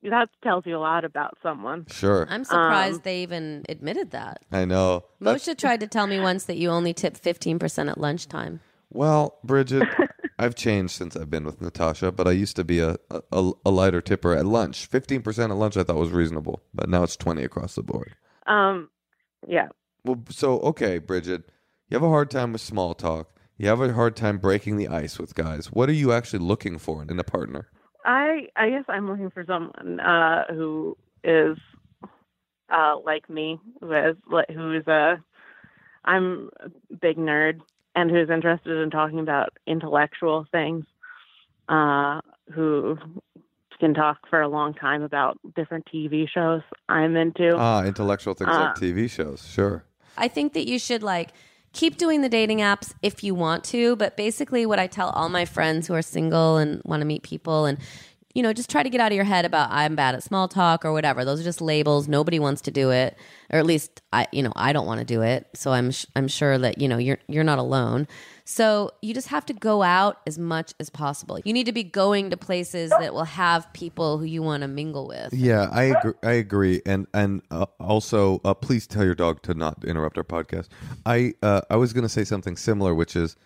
[0.02, 1.86] that tells you a lot about someone.
[1.90, 4.42] Sure, I'm surprised Um, they even admitted that.
[4.50, 5.04] I know.
[5.20, 8.60] That's- Moshe tried to tell me once that you only tip 15% at lunchtime.
[8.92, 9.86] Well, Bridget,
[10.38, 13.70] I've changed since I've been with Natasha, but I used to be a, a, a
[13.70, 14.86] lighter tipper at lunch.
[14.86, 18.14] Fifteen percent at lunch I thought was reasonable, but now it's twenty across the board.
[18.46, 18.88] Um,
[19.46, 19.68] yeah.
[20.02, 21.44] Well, so okay, Bridget,
[21.88, 23.28] you have a hard time with small talk.
[23.60, 25.70] You have a hard time breaking the ice with guys.
[25.70, 27.68] What are you actually looking for in a partner?
[28.06, 31.58] I I guess I'm looking for someone uh, who is
[32.70, 35.22] uh, like me, who is like who is a
[36.06, 36.70] I'm a
[37.02, 37.60] big nerd
[37.94, 40.86] and who's interested in talking about intellectual things.
[41.68, 42.22] Uh,
[42.54, 42.96] who
[43.78, 47.56] can talk for a long time about different TV shows I'm into.
[47.58, 49.46] Ah, intellectual things like Uh, TV shows.
[49.46, 49.84] Sure.
[50.16, 51.34] I think that you should like
[51.72, 55.28] keep doing the dating apps if you want to, but basically what I tell all
[55.28, 57.78] my friends who are single and want to meet people and
[58.34, 60.46] you know, just try to get out of your head about I'm bad at small
[60.46, 61.24] talk or whatever.
[61.24, 62.06] Those are just labels.
[62.06, 63.16] Nobody wants to do it,
[63.50, 65.48] or at least I, you know, I don't want to do it.
[65.54, 68.06] So I'm sh- I'm sure that you know you're you're not alone.
[68.44, 71.38] So you just have to go out as much as possible.
[71.44, 74.68] You need to be going to places that will have people who you want to
[74.68, 75.32] mingle with.
[75.32, 76.12] Yeah, I agree.
[76.22, 80.24] I agree, and and uh, also, uh, please tell your dog to not interrupt our
[80.24, 80.68] podcast.
[81.06, 83.36] I uh, I was going to say something similar, which is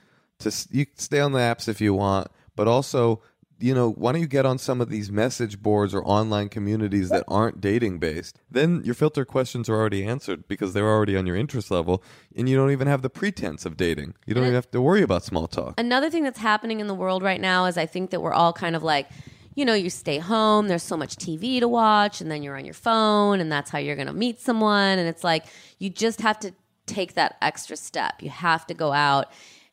[0.41, 3.21] to s- you stay on the apps if you want, but also,
[3.61, 7.09] you know, why don't you get on some of these message boards or online communities
[7.11, 8.41] that aren't dating based?
[8.51, 12.03] Then your filter questions are already answered because they're already on your interest level,
[12.37, 14.15] and you don't even have the pretense of dating.
[14.27, 15.79] You don't even have to worry about small talk.
[15.79, 18.53] Another thing that's happening in the world right now is I think that we're all
[18.53, 19.09] kind of like,
[19.55, 22.65] you know, you stay home, there's so much TV to watch, and then you're on
[22.65, 24.99] your phone, and that's how you're going to meet someone.
[24.99, 25.47] And it's like,
[25.79, 26.53] you just have to
[26.87, 28.21] take that extra step.
[28.21, 29.31] You have to go out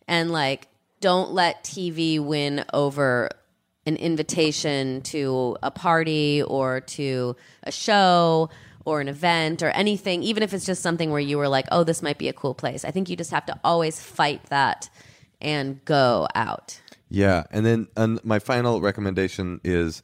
[0.07, 0.67] and, like,
[0.99, 3.31] don't let TV win over
[3.85, 8.49] an invitation to a party or to a show
[8.85, 11.83] or an event or anything, even if it's just something where you were like, oh,
[11.83, 12.83] this might be a cool place.
[12.85, 14.89] I think you just have to always fight that
[15.39, 16.79] and go out.
[17.09, 20.01] Yeah, and then and my final recommendation is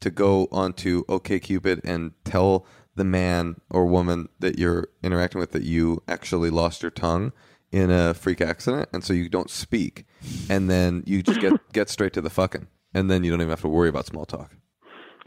[0.00, 2.66] to go onto OkCupid and tell
[2.96, 7.32] the man or woman that you're interacting with that you actually lost your tongue
[7.72, 10.04] in a freak accident, and so you don't speak,
[10.48, 13.50] and then you just get get straight to the fucking, and then you don't even
[13.50, 14.50] have to worry about small talk.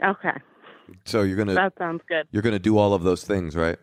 [0.04, 0.36] Okay,
[1.04, 2.26] So you're gonna that sounds good.
[2.30, 3.78] you're gonna do all of those things, right?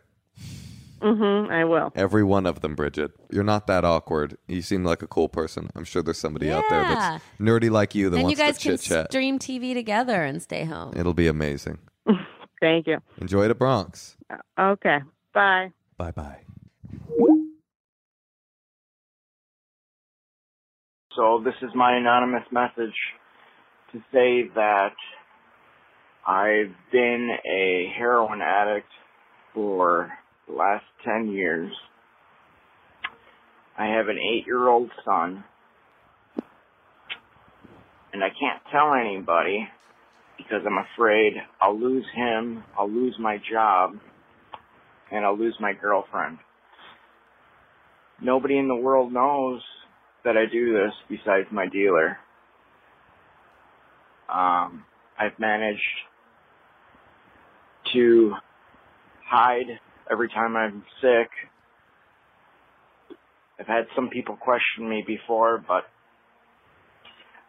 [1.01, 1.51] Mm-hmm.
[1.51, 1.91] I will.
[1.95, 3.11] Every one of them, Bridget.
[3.31, 4.37] You're not that awkward.
[4.47, 5.71] You seem like a cool person.
[5.75, 8.57] I'm sure there's somebody out there that's nerdy like you that Then you wants guys
[8.59, 9.11] to can chit chat.
[9.11, 10.93] stream TV together and stay home.
[10.95, 11.79] It'll be amazing.
[12.61, 12.99] Thank you.
[13.19, 14.15] Enjoy the Bronx.
[14.59, 14.99] Okay.
[15.33, 15.71] Bye.
[15.97, 16.37] Bye bye.
[21.15, 22.93] So this is my anonymous message
[23.91, 24.93] to say that
[26.27, 28.87] I've been a heroin addict
[29.53, 30.11] for
[30.47, 31.71] the last 10 years.
[33.77, 35.43] I have an eight year old son
[38.13, 39.67] and I can't tell anybody
[40.37, 43.91] because I'm afraid I'll lose him, I'll lose my job,
[45.11, 46.37] and I'll lose my girlfriend.
[48.21, 49.61] Nobody in the world knows
[50.23, 52.17] that I do this besides my dealer.
[54.31, 54.85] Um,
[55.19, 55.81] I've managed
[57.93, 58.33] to
[59.29, 59.79] hide
[60.11, 61.29] every time I'm sick.
[63.59, 65.83] I've had some people question me before, but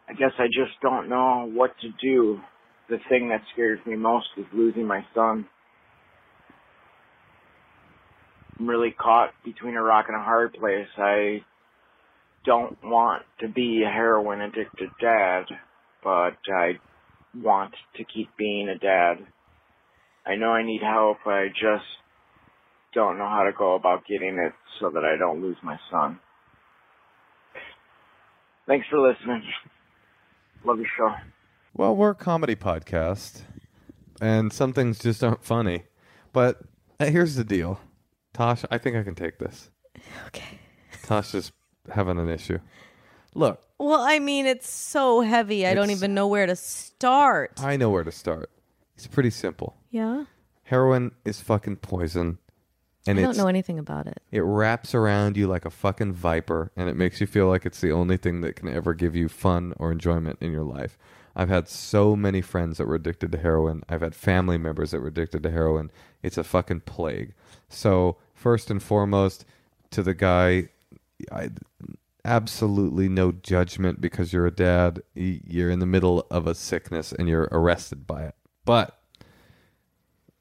[0.09, 2.41] I guess I just don't know what to do.
[2.89, 5.47] The thing that scares me most is losing my son.
[8.59, 10.89] I'm really caught between a rock and a hard place.
[10.99, 11.43] I
[12.45, 15.45] don't want to be a heroin addicted dad,
[16.03, 16.79] but I
[17.35, 19.19] want to keep being a dad.
[20.27, 21.85] I know I need help, but I just
[22.95, 26.19] don't know how to go about getting it so that I don't lose my son.
[28.67, 29.43] Thanks for listening.
[30.65, 31.13] Love your show.
[31.75, 33.43] Well, we're a comedy podcast,
[34.21, 35.85] and some things just aren't funny.
[36.33, 36.61] But
[37.01, 37.81] uh, here's the deal,
[38.33, 38.63] Tosh.
[38.71, 39.71] I think I can take this.
[40.29, 40.61] Okay.
[41.03, 41.53] Tosh is
[41.93, 42.59] having an issue.
[43.35, 45.67] Look, Well, I mean, it's so heavy.
[45.67, 47.61] I don't It's- even know where to start.
[47.63, 48.51] I know where to start.
[48.97, 49.77] It's pretty simple.
[49.91, 50.25] yeah.
[50.65, 52.39] Heroin is fucking poison,
[53.07, 54.23] and I don't know anything about it.
[54.31, 57.81] it wraps around you like a fucking viper, and it makes you feel like it's
[57.81, 60.97] the only thing that can ever give you fun or enjoyment in your life.
[61.37, 63.83] I've had so many friends that were addicted to heroin.
[63.89, 65.91] I've had family members that were addicted to heroin.
[66.23, 67.35] It's a fucking plague.
[67.69, 69.45] So, first and foremost,
[69.91, 70.69] to the guy,
[71.31, 71.51] I,
[72.25, 75.03] absolutely no judgment because you're a dad.
[75.15, 78.35] You're in the middle of a sickness and you're arrested by it.
[78.65, 78.99] But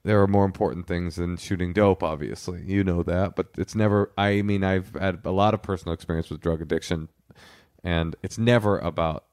[0.04, 2.63] there are more important things than shooting dope obviously.
[2.65, 3.36] You know that.
[3.36, 7.10] But it's never i mean i've had a lot of personal experience with drug addiction
[7.84, 9.26] and it's never about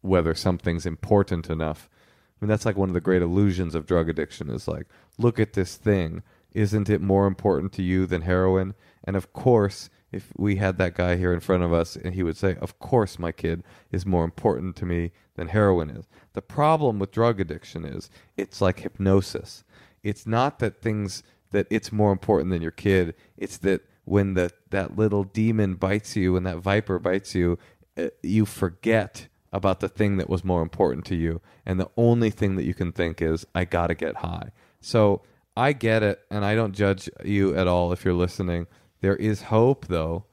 [0.00, 1.88] whether something's important enough.
[1.90, 4.86] I mean that's like one of the great illusions of drug addiction is like
[5.18, 6.22] look at this thing.
[6.52, 8.74] Isn't it more important to you than heroin?
[9.04, 12.22] And of course if we had that guy here in front of us and he
[12.22, 16.06] would say of course my kid is more important to me than heroin is.
[16.32, 19.64] The problem with drug addiction is it's like hypnosis.
[20.02, 23.14] It's not that things that it's more important than your kid.
[23.36, 27.58] It's that when the that little demon bites you when that viper bites you
[27.96, 31.40] uh, you forget about the thing that was more important to you.
[31.66, 34.50] And the only thing that you can think is i got to get high.
[34.80, 35.22] So
[35.56, 38.66] i get it and i don't judge you at all if you're listening
[39.00, 40.24] there is hope though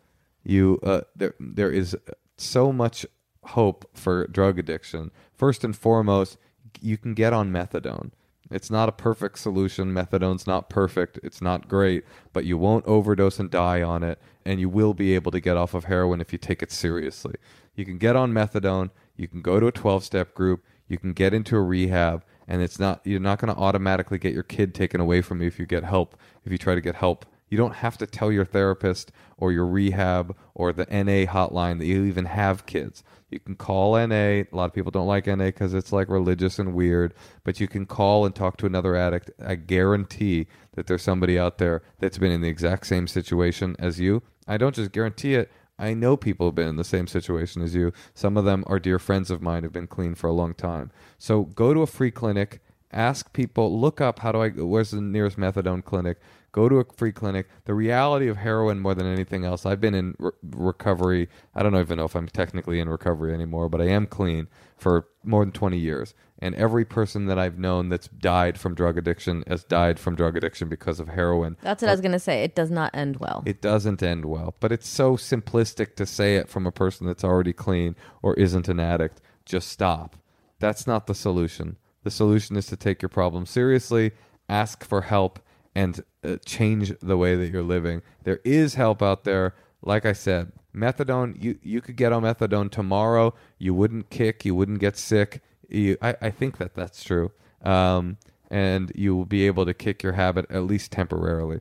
[0.43, 1.95] you uh, there there is
[2.37, 3.05] so much
[3.43, 6.37] hope for drug addiction first and foremost
[6.81, 8.11] you can get on methadone.
[8.49, 9.93] It's not a perfect solution.
[9.93, 11.19] Methadone's not perfect.
[11.21, 15.15] It's not great, but you won't overdose and die on it, and you will be
[15.15, 17.35] able to get off of heroin if you take it seriously.
[17.75, 18.91] You can get on methadone.
[19.17, 20.63] You can go to a 12 step group.
[20.87, 24.33] You can get into a rehab, and it's not you're not going to automatically get
[24.33, 26.15] your kid taken away from you if you get help.
[26.45, 29.65] If you try to get help, you don't have to tell your therapist or your
[29.65, 33.03] rehab or the NA hotline that you even have kids.
[33.29, 34.15] You can call NA.
[34.15, 37.67] A lot of people don't like NA because it's like religious and weird, but you
[37.67, 39.31] can call and talk to another addict.
[39.45, 43.99] I guarantee that there's somebody out there that's been in the exact same situation as
[43.99, 44.23] you.
[44.47, 45.51] I don't just guarantee it.
[45.79, 47.93] I know people have been in the same situation as you.
[48.13, 50.91] Some of them are dear friends of mine who've been clean for a long time.
[51.19, 52.61] So go to a free clinic,
[52.97, 56.17] ask people, look up how do I where's the nearest methadone clinic?
[56.51, 57.47] Go to a free clinic.
[57.65, 59.65] The reality of heroin more than anything else.
[59.65, 61.29] I've been in re- recovery.
[61.53, 65.07] I don't even know if I'm technically in recovery anymore, but I am clean for
[65.23, 66.15] more than 20 years.
[66.39, 70.35] And every person that I've known that's died from drug addiction has died from drug
[70.35, 71.57] addiction because of heroin.
[71.61, 72.43] That's what I was gonna say.
[72.43, 73.43] It does not end well.
[73.45, 77.23] It doesn't end well, but it's so simplistic to say it from a person that's
[77.23, 79.21] already clean or isn't an addict.
[79.45, 80.15] Just stop.
[80.59, 81.77] That's not the solution.
[82.07, 84.13] The solution is to take your problem seriously,
[84.47, 85.41] ask for help,
[85.75, 88.01] and uh, change the way that you're living.
[88.23, 89.55] There is help out there.
[89.81, 93.33] Like I said, methadone, you, you could get on methadone tomorrow.
[93.57, 95.41] You wouldn't kick, you wouldn't get sick.
[95.67, 97.33] You, I, I think that that's true.
[97.61, 98.15] Um,
[98.49, 101.59] and you will be able to kick your habit at least temporarily.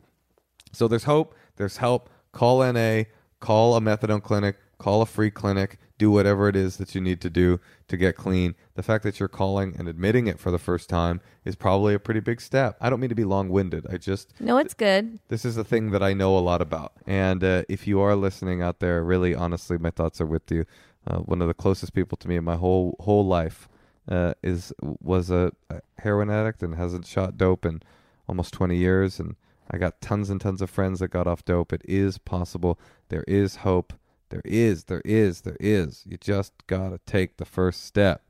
[0.70, 2.09] So there's hope, there's help.
[2.30, 3.02] Call NA,
[3.40, 7.20] call a methadone clinic, call a free clinic, do whatever it is that you need
[7.22, 8.54] to do to get clean.
[8.74, 11.98] The fact that you're calling and admitting it for the first time is probably a
[11.98, 12.76] pretty big step.
[12.80, 13.87] I don't mean to be long winded.
[13.90, 15.18] I just, no, it's good.
[15.28, 16.92] this is a thing that I know a lot about.
[17.06, 20.64] And uh, if you are listening out there, really honestly, my thoughts are with you.
[21.06, 23.68] Uh, one of the closest people to me in my whole whole life
[24.09, 27.80] uh, is was a, a heroin addict and hasn't shot dope in
[28.28, 29.20] almost 20 years.
[29.20, 29.37] And
[29.70, 31.72] I got tons and tons of friends that got off dope.
[31.72, 32.78] It is possible.
[33.09, 33.92] There is hope.
[34.28, 36.02] There is, there is, there is.
[36.06, 38.22] You just got to take the first step.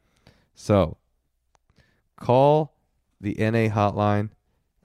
[0.55, 0.97] So
[2.17, 2.75] call
[3.21, 4.31] the NA hotline.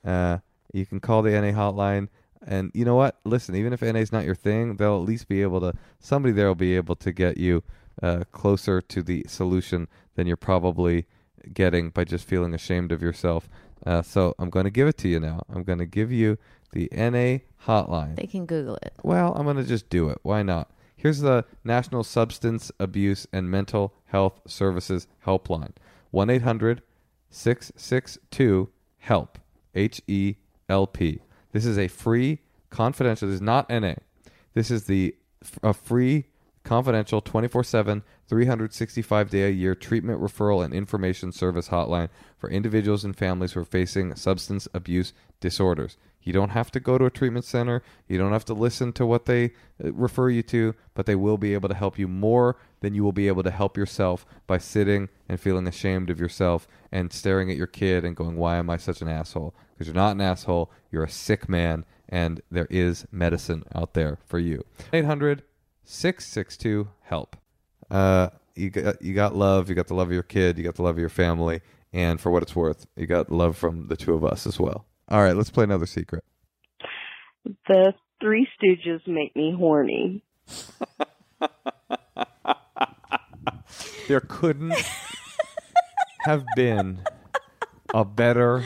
[0.05, 0.39] Uh,
[0.73, 2.07] you can call the NA hotline.
[2.45, 3.19] And you know what?
[3.23, 6.33] Listen, even if NA is not your thing, they'll at least be able to, somebody
[6.33, 7.63] there will be able to get you
[8.01, 11.05] uh, closer to the solution than you're probably
[11.53, 13.47] getting by just feeling ashamed of yourself.
[13.85, 15.41] Uh, so I'm going to give it to you now.
[15.49, 16.37] I'm going to give you
[16.71, 18.15] the NA hotline.
[18.15, 18.93] They can Google it.
[19.03, 20.19] Well, I'm going to just do it.
[20.23, 20.71] Why not?
[21.01, 25.71] Here's the National Substance Abuse and Mental Health Services Helpline
[26.11, 26.83] 1 800
[27.31, 29.39] 662 HELP.
[29.73, 30.35] H E
[30.69, 31.21] L P.
[31.53, 33.95] This is a free, confidential, this is not NA.
[34.53, 35.15] This is the
[35.63, 36.25] a free,
[36.63, 43.03] confidential, 24 7, 365 day a year treatment, referral, and information service hotline for individuals
[43.03, 45.97] and families who are facing substance abuse disorders.
[46.21, 47.83] You don't have to go to a treatment center.
[48.07, 49.51] You don't have to listen to what they
[49.83, 53.03] uh, refer you to, but they will be able to help you more than you
[53.03, 57.51] will be able to help yourself by sitting and feeling ashamed of yourself and staring
[57.51, 59.53] at your kid and going, Why am I such an asshole?
[59.73, 60.71] Because you're not an asshole.
[60.89, 64.63] You're a sick man, and there is medicine out there for you.
[64.93, 65.43] 800
[65.83, 67.35] 662 HELP.
[67.91, 69.69] Uh, you got, you got love.
[69.69, 70.57] You got the love of your kid.
[70.57, 71.61] You got the love of your family.
[71.93, 74.85] And for what it's worth, you got love from the two of us as well.
[75.09, 76.23] All right, let's play another secret.
[77.67, 80.23] The Three Stooges make me horny.
[84.07, 84.75] There couldn't
[86.23, 86.99] have been
[87.93, 88.65] a better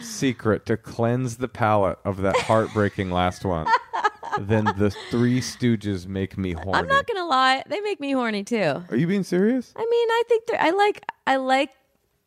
[0.00, 3.66] secret to cleanse the palate of that heartbreaking last one
[4.38, 6.72] than the Three Stooges make me horny.
[6.78, 8.82] I'm not gonna lie, they make me horny too.
[8.90, 9.72] Are you being serious?
[9.76, 10.60] I mean, I think they're.
[10.60, 11.04] I like.
[11.26, 11.70] I like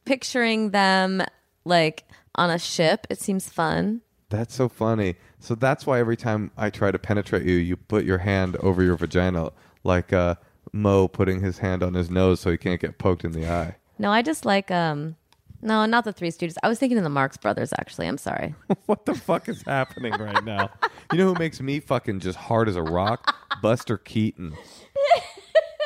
[0.06, 1.22] picturing them
[1.66, 2.04] like
[2.36, 3.08] on a ship.
[3.10, 4.02] It seems fun.
[4.30, 5.16] That's so funny.
[5.40, 8.84] So that's why every time I try to penetrate you, you put your hand over
[8.84, 9.52] your vagina,
[9.84, 10.36] like uh,
[10.74, 13.76] Moe putting his hand on his nose so he can't get poked in the eye.
[13.98, 14.70] No, I just like.
[14.72, 15.16] um
[15.62, 16.56] No, not the Three Stooges.
[16.64, 17.74] I was thinking of the Marx Brothers.
[17.78, 18.56] Actually, I'm sorry.
[18.86, 20.70] what the fuck is happening right now?
[21.12, 23.36] You know who makes me fucking just hard as a rock?
[23.62, 24.56] Buster Keaton.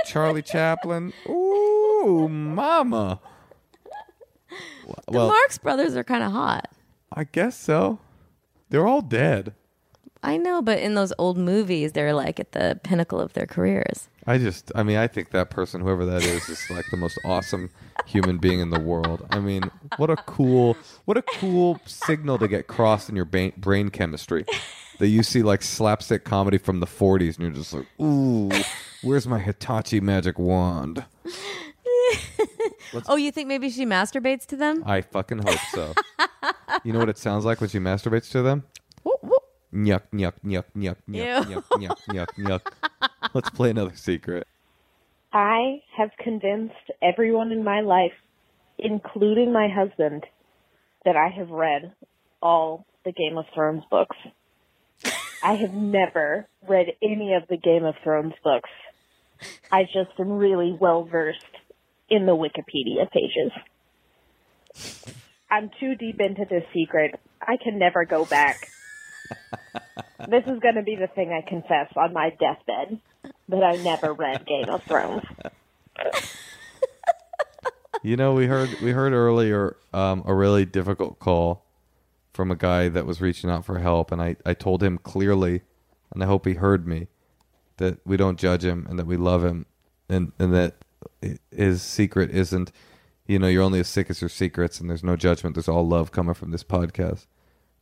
[0.05, 1.13] Charlie Chaplin.
[1.27, 3.19] Ooh, mama.
[5.07, 6.69] The Marx Brothers are kind of hot.
[7.11, 7.99] I guess so.
[8.69, 9.53] They're all dead.
[10.21, 14.07] I know, but in those old movies, they're like at the pinnacle of their careers.
[14.25, 17.19] I just, I mean, I think that person, whoever that is, is like the most
[17.25, 17.69] awesome
[18.05, 19.25] human being in the world.
[19.29, 23.51] I mean, what a cool, what a cool signal to get crossed in your ba-
[23.57, 24.45] brain chemistry.
[24.99, 28.49] That you see like slapstick comedy from the 40s and you're just like, ooh,
[29.01, 31.05] where's my Hitachi magic wand?
[33.07, 34.83] Oh, you think maybe she masturbates to them?
[34.85, 35.93] I fucking hope so.
[36.83, 38.65] you know what it sounds like when she masturbates to them?
[39.03, 39.19] Whoop.
[39.73, 41.49] Nyuk, nyuk, nyuk, nyuk, nyuk, Ew.
[41.49, 42.73] nyuk, nyuk, nyuk, nyuk.
[43.33, 44.45] Let's play another secret.
[45.33, 48.13] I have convinced everyone in my life,
[48.77, 50.25] including my husband,
[51.05, 51.91] that I have read
[52.39, 54.15] all the Game of Thrones books.
[55.43, 58.69] I have never read any of the Game of Thrones books.
[59.71, 61.43] I just am really well versed
[62.09, 63.51] in the Wikipedia pages.
[65.49, 67.19] I'm too deep into this secret.
[67.41, 68.69] I can never go back.
[70.29, 72.99] this is going to be the thing I confess on my deathbed
[73.49, 75.23] that I never read Game of Thrones.
[78.03, 81.65] You know, we heard we heard earlier um, a really difficult call
[82.33, 85.61] from a guy that was reaching out for help, and I, I told him clearly,
[86.11, 87.07] and I hope he heard me,
[87.77, 89.67] that we don't judge him and that we love him,
[90.09, 90.75] and and that
[91.49, 92.73] his secret isn't,
[93.25, 95.55] you know, you're only as sick as your secrets, and there's no judgment.
[95.55, 97.27] There's all love coming from this podcast.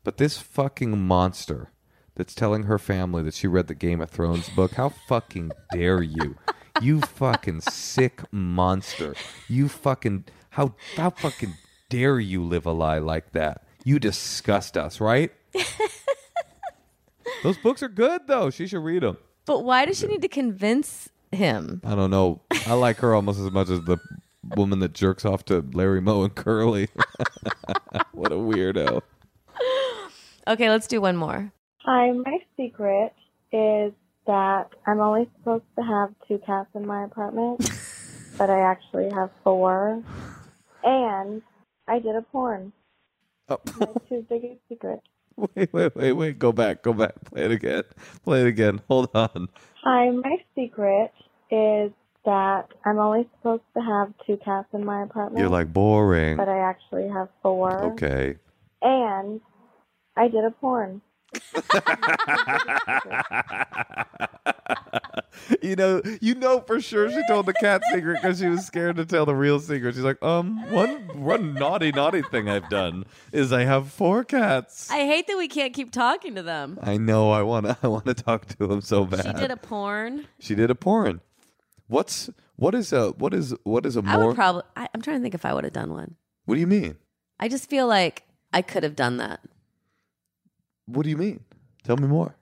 [0.03, 1.71] But this fucking monster
[2.15, 6.01] that's telling her family that she read the Game of Thrones book, how fucking dare
[6.01, 6.37] you?
[6.81, 9.15] You fucking sick monster.
[9.47, 11.53] You fucking how how fucking
[11.89, 13.63] dare you live a lie like that?
[13.83, 15.31] You disgust us, right?
[17.43, 18.49] Those books are good though.
[18.49, 19.17] She should read them.
[19.45, 21.81] But why does she need to convince him?
[21.83, 22.41] I don't know.
[22.65, 23.97] I like her almost as much as the
[24.55, 26.89] woman that jerks off to Larry Moe and Curly.
[28.11, 29.01] what a weirdo.
[30.47, 31.51] Okay, let's do one more.
[31.79, 33.13] Hi, my secret
[33.51, 33.93] is
[34.27, 37.69] that I'm only supposed to have two cats in my apartment,
[38.37, 40.03] but I actually have four.
[40.83, 41.41] And
[41.87, 42.71] I did a porn.
[43.49, 43.59] Oh.
[43.79, 45.03] My two biggest secrets.
[45.35, 46.39] Wait, wait, wait, wait.
[46.39, 47.13] Go back, go back.
[47.25, 47.83] Play it again.
[48.23, 48.81] Play it again.
[48.87, 49.49] Hold on.
[49.83, 51.11] Hi, my secret
[51.49, 51.91] is
[52.25, 55.39] that I'm only supposed to have two cats in my apartment.
[55.39, 56.37] You're like boring.
[56.37, 57.83] but I actually have four.
[57.93, 58.37] Okay.
[58.81, 59.41] And
[60.15, 61.01] I did a porn.
[65.61, 68.97] you know, you know for sure she told the cat secret because she was scared
[68.97, 69.95] to tell the real secret.
[69.95, 74.89] She's like, um, one one naughty naughty thing I've done is I have four cats.
[74.91, 76.79] I hate that we can't keep talking to them.
[76.81, 77.31] I know.
[77.31, 77.77] I want to.
[77.83, 79.25] I want to talk to them so bad.
[79.25, 80.27] She did a porn.
[80.39, 81.21] She did a porn.
[81.87, 84.27] What's what is a what is what is a I more?
[84.27, 84.63] would probably.
[84.75, 86.15] I, I'm trying to think if I would have done one.
[86.45, 86.97] what do you mean?
[87.39, 89.39] I just feel like I could have done that.
[90.93, 91.43] What do you mean?
[91.83, 92.35] Tell me more.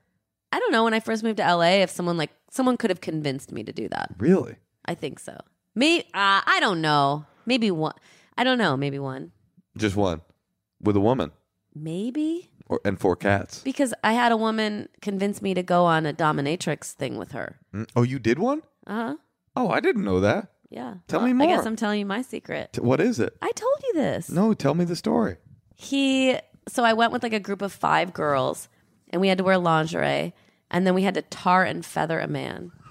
[0.52, 0.84] I don't know.
[0.84, 3.72] When I first moved to LA, if someone like someone could have convinced me to
[3.72, 4.10] do that.
[4.18, 4.56] Really?
[4.84, 5.36] I think so.
[5.74, 7.26] Me, uh, I don't know.
[7.46, 7.94] Maybe one.
[8.36, 8.76] I don't know.
[8.76, 9.32] Maybe one.
[9.76, 10.20] Just one
[10.82, 11.30] with a woman
[11.74, 13.60] Maybe or and four cats.
[13.62, 17.60] because I had a woman convince me to go on a dominatrix thing with her.
[17.72, 17.88] Mm.
[17.94, 18.62] Oh, you did one?
[18.86, 19.16] Uh huh.
[19.56, 20.48] Oh, I didn't know that.
[20.70, 20.94] Yeah.
[21.08, 21.66] Tell me I guess.
[21.66, 22.72] I'm telling you my secret.
[22.72, 23.36] T- What is it?
[23.42, 24.28] I told you this.
[24.30, 25.36] No, tell me the story.
[25.76, 26.36] He.
[26.68, 28.68] So I went with like a group of five girls,
[29.10, 30.34] and we had to wear lingerie,
[30.70, 32.70] and then we had to tar and feather a man.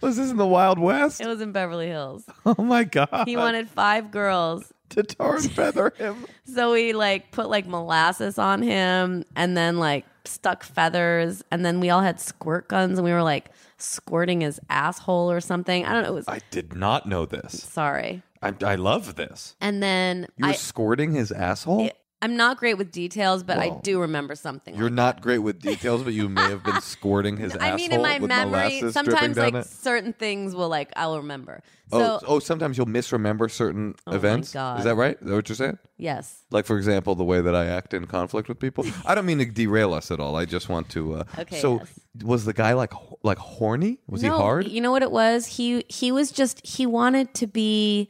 [0.00, 1.20] Was this in the Wild West?
[1.22, 2.24] It was in Beverly Hills.
[2.46, 3.24] Oh my god!
[3.26, 6.26] He wanted five girls to tar and feather him.
[6.44, 11.80] So we like put like molasses on him and then like stuck feathers and then
[11.80, 15.86] we all had squirt guns and we were like squirting his asshole or something.
[15.86, 16.10] I don't know.
[16.10, 17.62] It was I did not know this.
[17.62, 18.22] sorry.
[18.44, 19.56] I, I love this.
[19.60, 21.90] And then You were I squirting his asshole.
[22.22, 23.80] I'm not great with details, but I Whoa.
[23.82, 24.74] do remember something.
[24.74, 27.76] You're like not great with details, but you may have been squirting his asshole I
[27.76, 29.68] mean, in my with memory, molasses dripping sometimes down like it.
[29.68, 31.62] certain things will like I'll remember.
[31.90, 34.54] So oh, oh, sometimes you'll misremember certain Oh my events.
[34.54, 34.78] God.
[34.78, 35.18] Is that right?
[35.20, 35.78] Is that what you're saying?
[35.98, 38.86] yes, Like, for example, the way that I act in conflict with people.
[39.04, 40.34] I don't mean to derail us at all.
[40.34, 41.16] I just want to.
[41.16, 42.00] Uh, Okay, So, yes.
[42.24, 43.98] was the guy like ho- like horny?
[44.08, 44.66] Was he hard?
[44.66, 45.44] You know what it was?
[45.44, 48.08] He he was just he wanted to be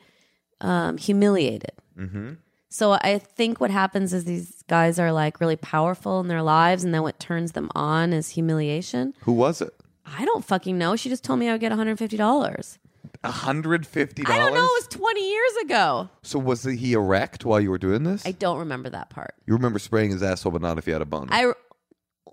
[0.60, 1.72] um, humiliated.
[1.98, 2.32] mm-hmm.
[2.74, 6.82] So I think what happens is these guys are like really powerful in their lives,
[6.82, 9.14] and then what turns them on is humiliation.
[9.20, 9.72] Who was it?
[10.04, 10.96] I don't fucking know.
[10.96, 12.80] She just told me I would get one hundred fifty dollars.
[13.24, 14.64] hundred fifty I don't know.
[14.64, 16.10] It was twenty years ago.
[16.22, 18.26] So was he erect while you were doing this?
[18.26, 19.34] I don't remember that part.
[19.46, 21.28] you remember spraying his asshole, but not if you had a boner.
[21.30, 21.52] I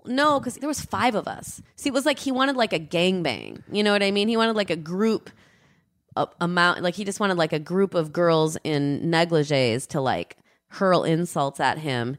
[0.06, 1.62] no, because there was five of us.
[1.76, 3.62] See, it was like he wanted like a gangbang.
[3.70, 4.28] You know what I mean?
[4.28, 5.30] He wanted like a group
[6.16, 6.82] a- amount.
[6.82, 10.36] Like he just wanted like a group of girls in negligees to like
[10.68, 12.16] hurl insults at him.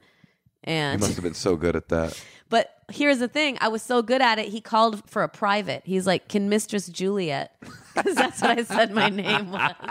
[0.63, 2.21] And must have been so good at that.
[2.49, 4.49] But here's the thing: I was so good at it.
[4.49, 5.81] He called for a private.
[5.85, 7.55] He's like, "Can Mistress Juliet?"
[7.95, 9.71] Because that's what I said my name was.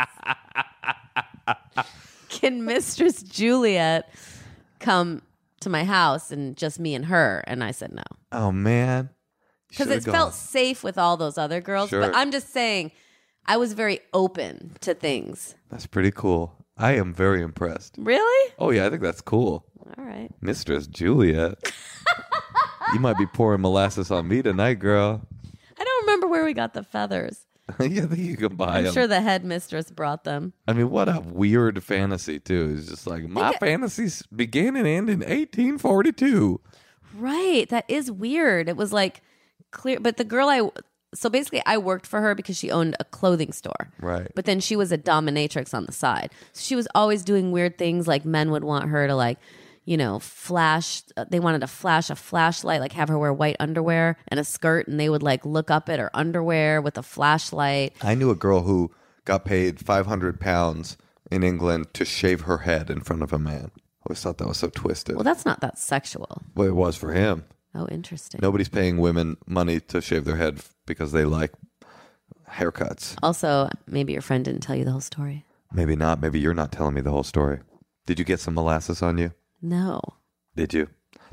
[2.29, 4.09] Can Mistress Juliet
[4.81, 5.23] come
[5.61, 7.45] to my house and just me and her?
[7.47, 9.11] And I said no Oh man.
[9.69, 11.91] because it felt safe with all those other girls.
[11.91, 12.01] Sure.
[12.01, 12.93] But I'm just saying,
[13.47, 15.55] I was very open to things.
[15.71, 16.55] That's pretty cool.
[16.77, 17.97] I am very impressed.
[17.99, 18.53] Really?
[18.59, 19.65] Oh yeah, I think that's cool.
[19.99, 20.31] All right.
[20.41, 21.59] Mistress Juliet.
[22.95, 25.27] you might be pouring molasses on me tonight, girl.
[25.79, 27.47] I don't remember where we got the feathers.
[27.81, 28.93] yeah, I think you can buy I'm them.
[28.95, 30.53] sure the headmistress brought them.
[30.67, 32.75] I mean, what a weird fantasy too.
[32.77, 36.61] It's just like my fantasies began and ended in 1842.
[37.15, 37.69] Right.
[37.69, 38.69] That is weird.
[38.69, 39.21] It was like
[39.71, 40.69] clear, but the girl I
[41.15, 43.91] so basically I worked for her because she owned a clothing store.
[44.01, 44.31] Right.
[44.35, 46.31] But then she was a dominatrix on the side.
[46.53, 49.39] So she was always doing weird things like men would want her to like,
[49.85, 53.57] you know, flash uh, they wanted to flash a flashlight, like have her wear white
[53.61, 57.03] underwear and a skirt and they would like look up at her underwear with a
[57.03, 57.95] flashlight.
[58.01, 58.91] I knew a girl who
[59.25, 60.97] got paid 500 pounds
[61.31, 63.71] in England to shave her head in front of a man.
[63.77, 65.15] I always thought that was so twisted.
[65.15, 66.43] Well, that's not that sexual.
[66.55, 67.45] well, it was for him.
[67.75, 68.41] Oh, interesting.
[68.43, 71.53] Nobody's paying women money to shave their head because they like
[72.51, 73.17] haircuts.
[73.23, 75.45] Also, maybe your friend didn't tell you the whole story.
[75.73, 76.21] Maybe not.
[76.21, 77.61] Maybe you're not telling me the whole story.
[78.07, 79.33] Did you get some molasses on you?
[79.63, 80.01] No.
[80.55, 80.89] Did you?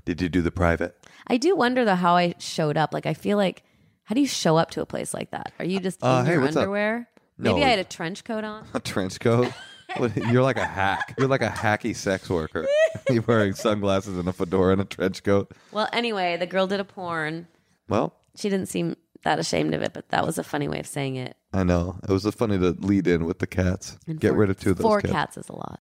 [0.06, 0.96] Did you do the private?
[1.28, 2.94] I do wonder though how I showed up.
[2.94, 3.64] Like I feel like
[4.06, 5.52] how do you show up to a place like that?
[5.60, 6.56] Are you just Uh, in hey, your up?
[6.56, 7.10] underwear?
[7.38, 7.54] No.
[7.54, 8.66] Maybe I had a trench coat on.
[8.74, 9.52] A trench coat?
[10.00, 11.16] You're like a hack.
[11.18, 12.68] You're like a hacky sex worker.
[13.10, 15.52] You're wearing sunglasses and a fedora and a trench coat.
[15.72, 17.48] Well, anyway, the girl did a porn.
[17.88, 20.88] Well, She didn't seem that ashamed of it, but that was a funny way of
[20.88, 21.36] saying it.
[21.52, 22.00] I know.
[22.08, 23.98] It was funny to lead in with the cats.
[24.08, 25.12] And Get four- rid of two of those Four cats.
[25.12, 25.80] cats is a lot.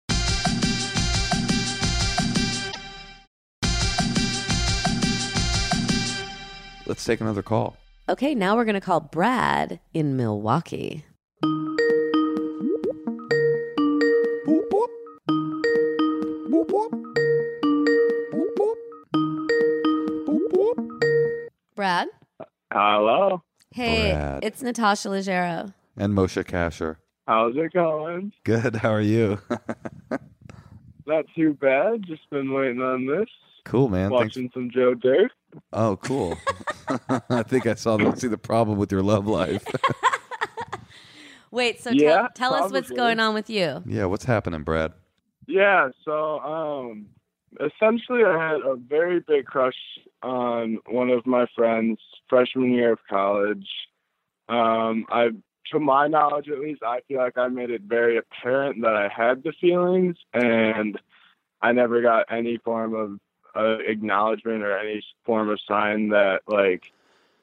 [6.88, 7.78] Let's take another call.
[8.10, 11.06] Okay, now we're gonna call Brad in Milwaukee.
[21.82, 22.10] Brad?
[22.72, 23.42] Hello.
[23.72, 24.44] Hey, Brad.
[24.44, 25.74] it's Natasha Leggero.
[25.98, 26.98] And Moshe Kasher.
[27.28, 28.32] How's it going?
[28.44, 28.76] Good.
[28.76, 29.40] How are you?
[31.08, 32.04] Not too bad.
[32.06, 33.28] Just been waiting on this.
[33.66, 34.12] cool, man.
[34.12, 34.36] Thanks.
[34.36, 35.32] Watching some Joe Dirt.
[35.74, 36.38] Oh, cool.
[37.32, 39.66] I think I saw the, see the problem with your love life.
[41.50, 43.82] Wait, so Yeah, tell, tell us what's going on with you.
[43.88, 44.94] yeah, what's happening, Brad?
[45.48, 45.90] Yeah.
[46.06, 47.08] So, um,
[47.60, 49.76] essentially, I had a very big crush
[50.24, 52.00] on one of my friends
[52.30, 53.68] freshman year of college.
[54.50, 55.30] Um, I,
[55.72, 59.08] to my knowledge, at least, I feel like I made it very apparent that I
[59.08, 61.00] had the feelings, and
[61.62, 63.20] I never got any form of
[63.56, 66.84] uh, acknowledgement or any form of sign that like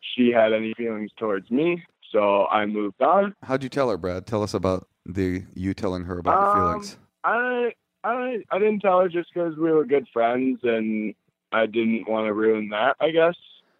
[0.01, 1.83] she had any feelings towards me.
[2.13, 3.35] So I moved on.
[3.43, 4.27] How'd you tell her, Brad?
[4.27, 6.99] Tell us about the you telling her about your Um, feelings.
[7.25, 7.73] I
[8.05, 11.15] I I didn't tell her just because we were good friends, and
[11.53, 12.97] I didn't want to ruin that.
[13.01, 13.35] I guess.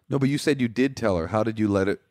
[0.09, 1.27] No, but you said you did tell her.
[1.27, 2.01] How did you let it?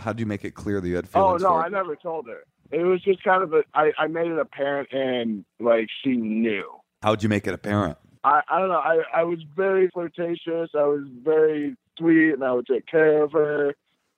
[0.00, 1.42] How did you make it clear that you had Oh feelings?
[1.42, 1.64] no, for her?
[1.66, 2.40] I never told her.
[2.70, 3.62] It was just kind of a.
[3.74, 6.64] I I made it apparent, and like she knew.
[7.02, 7.98] How'd you make it apparent?
[8.24, 8.74] I I don't know.
[8.78, 10.70] I I was very flirtatious.
[10.74, 13.74] I was very sweet, and I would take care of her.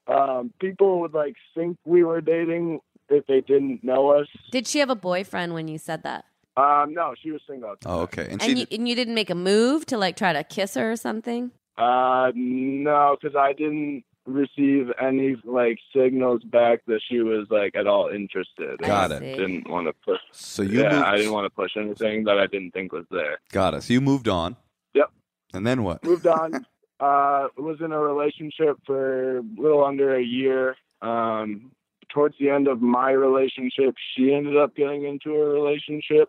[0.06, 4.26] Um, people would like think we were dating if they didn't know us.
[4.50, 6.24] Did she have a boyfriend when you said that?
[6.56, 7.72] Um, no, she was single.
[7.72, 8.28] at the Oh, okay.
[8.30, 10.92] And, And you, and you didn't make a move to like try to kiss her
[10.92, 11.50] or something?
[11.78, 17.86] Uh, no, because I didn't receive any like signals back that she was like at
[17.86, 18.78] all interested.
[18.80, 19.36] Got I it.
[19.36, 20.20] Didn't want to push.
[20.30, 23.06] so you yeah, moved, I didn't want to push anything that I didn't think was
[23.10, 23.38] there.
[23.50, 23.82] got it.
[23.82, 24.56] So you moved on.
[24.94, 25.10] Yep.
[25.54, 26.04] And then what?
[26.04, 26.54] Moved on.
[27.00, 30.76] uh, was in a relationship for a little under a year.
[31.00, 31.72] Um,
[32.10, 36.28] towards the end of my relationship, she ended up getting into a relationship.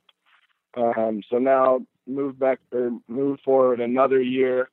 [0.75, 4.69] Um, so now move back or move forward another year.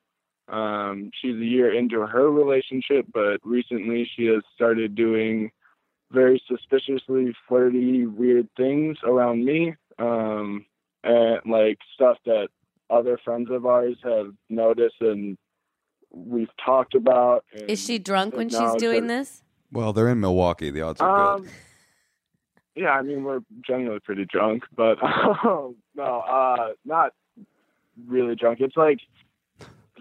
[0.49, 5.51] Um, she's a year into her relationship, but recently she has started doing
[6.11, 9.75] very suspiciously flirty, weird things around me.
[9.99, 10.67] Um,
[11.05, 12.49] and like stuff that
[12.91, 15.39] other friends of ours have noticed and
[16.11, 17.45] we've talked about.
[17.53, 19.43] Is she drunk when she's doing that- this?
[19.73, 20.71] Well, they're in Milwaukee.
[20.71, 21.51] The odds are Um, good.
[22.75, 25.03] Yeah, I mean we're generally pretty drunk, but
[25.45, 27.13] um, no, uh, not
[28.07, 28.61] really drunk.
[28.61, 29.01] It's like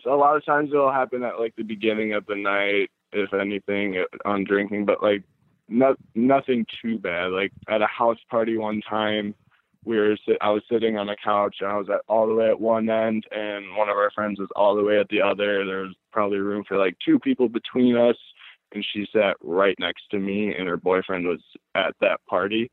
[0.03, 3.33] so a lot of times it'll happen at like the beginning of the night, if
[3.33, 5.23] anything, on drinking, but like
[5.67, 7.31] not nothing too bad.
[7.31, 9.35] Like at a house party one time,
[9.85, 12.49] we were I was sitting on a couch and I was at all the way
[12.49, 15.65] at one end, and one of our friends was all the way at the other.
[15.65, 18.17] There was probably room for like two people between us.
[18.71, 21.39] And she sat right next to me, and her boyfriend was
[21.75, 22.69] at that party.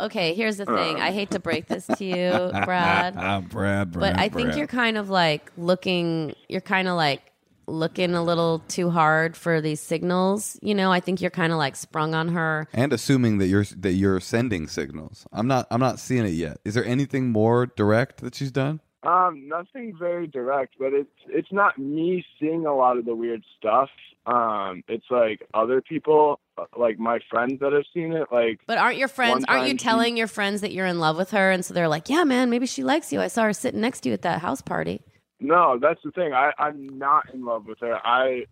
[0.00, 0.96] Okay, here's the thing.
[0.96, 1.00] Um.
[1.00, 2.30] I hate to break this to you,
[2.64, 3.14] Brad.
[3.14, 7.22] Brad, Brad, But I think you're kind of like looking, you're kind of like
[7.66, 10.58] looking a little too hard for these signals.
[10.62, 12.66] You know, I think you're kind of like sprung on her.
[12.72, 15.26] and assuming that you're that you're sending signals.
[15.32, 16.58] I'm not I'm not seeing it yet.
[16.64, 18.80] Is there anything more direct that she's done?
[19.04, 23.44] Um, nothing very direct, but it's it's not me seeing a lot of the weird
[23.56, 23.88] stuff.
[24.26, 28.26] Um, it's like other people, uh, like my friends that have seen it.
[28.32, 29.44] Like, But aren't your friends?
[29.48, 31.72] Aren't you time she- telling your friends that you're in love with her, and so
[31.72, 33.20] they're like, "Yeah, man, maybe she likes you.
[33.20, 35.00] I saw her sitting next to you at that house party."
[35.40, 36.32] no, that's the thing.
[36.32, 38.04] I I'm not in love with her.
[38.04, 38.46] I,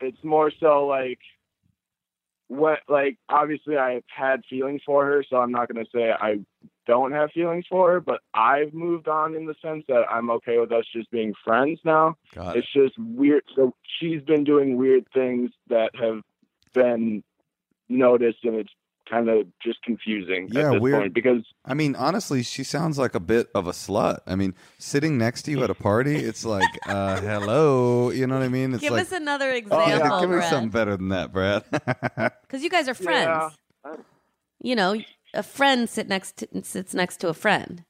[0.00, 1.18] it's more so like,
[2.48, 6.38] what like obviously I've had feelings for her, so I'm not gonna say I
[6.86, 10.58] don't have feelings for her, but I've moved on in the sense that I'm okay
[10.58, 12.16] with us just being friends now.
[12.34, 12.60] Got it.
[12.60, 13.44] It's just weird.
[13.54, 16.22] So she's been doing weird things that have
[16.72, 17.22] been
[17.88, 18.72] noticed, and it's
[19.10, 21.00] kind of just confusing Yeah, at this weird.
[21.00, 24.18] point because I mean, honestly, she sounds like a bit of a slut.
[24.26, 28.36] I mean, sitting next to you at a party, it's like, uh, hello, you know
[28.38, 28.74] what I mean?
[28.74, 31.64] It's Give like, us another Oh, example, give me something better than that, Brad.
[32.42, 33.54] Because you guys are friends.
[33.84, 33.96] Yeah.
[34.60, 35.00] You know,
[35.34, 37.84] a friend sit next to, sits next to a friend.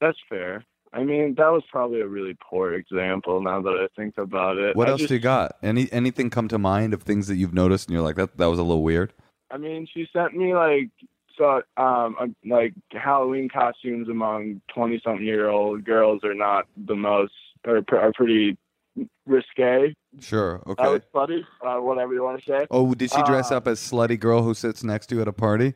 [0.00, 0.64] that's fair.
[0.92, 3.40] I mean, that was probably a really poor example.
[3.40, 5.52] Now that I think about it, what I else just, do you got?
[5.62, 8.46] Any anything come to mind of things that you've noticed and you're like, that that
[8.46, 9.12] was a little weird?
[9.50, 10.90] I mean, she sent me like
[11.38, 16.94] so um uh, like Halloween costumes among twenty something year old girls are not the
[16.94, 17.32] most
[17.66, 18.56] are, are pretty
[19.26, 19.94] risque.
[20.20, 20.62] Sure.
[20.66, 20.88] Okay.
[20.88, 21.46] was funny.
[21.64, 22.66] Uh, whatever you want to say.
[22.70, 25.28] Oh, did she dress Uh, up as slutty girl who sits next to you at
[25.28, 25.74] a party?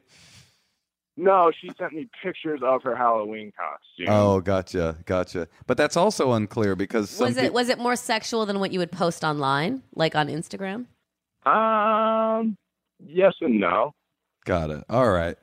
[1.16, 4.12] No, she sent me pictures of her Halloween costume.
[4.12, 5.46] Oh, gotcha, gotcha.
[5.68, 8.72] But that's also unclear because some Was it peop- was it more sexual than what
[8.72, 10.86] you would post online, like on Instagram?
[11.46, 12.56] Um,
[12.98, 13.94] yes and no.
[14.44, 14.84] Got it.
[14.88, 15.36] All right,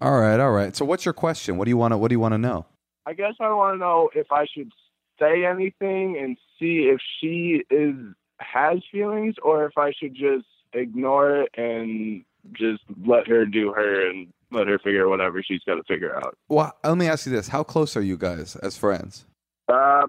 [0.00, 0.74] all right, all right.
[0.74, 1.56] So, what's your question?
[1.56, 2.66] What do you want to What do you want to know?
[3.06, 4.70] I guess I want to know if I should
[5.18, 7.94] say anything and see if she is
[8.40, 14.08] has feelings, or if I should just ignore it and just let her do her
[14.08, 16.36] and let her figure whatever she's got to figure out.
[16.48, 19.26] Well, let me ask you this: How close are you guys as friends?
[19.68, 20.06] Uh,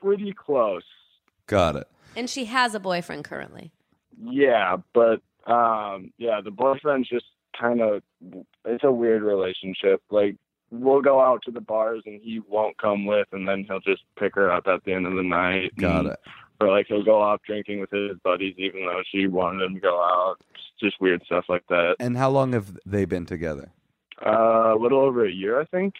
[0.00, 0.84] pretty close.
[1.46, 1.88] Got it.
[2.16, 3.72] And she has a boyfriend currently.
[4.22, 7.26] Yeah, but um, yeah, the boyfriend's just
[7.58, 8.02] kind of
[8.64, 10.02] it's a weird relationship.
[10.10, 10.36] Like
[10.70, 14.02] we'll go out to the bars and he won't come with, and then he'll just
[14.18, 15.76] pick her up at the end of the night.
[15.76, 16.20] Got it.
[16.60, 19.80] Or like he'll go off drinking with his buddies, even though she wanted him to
[19.80, 20.36] go out.
[20.50, 21.96] It's just weird stuff like that.
[21.98, 23.72] And how long have they been together?
[24.24, 25.94] Uh, a little over a year, I think.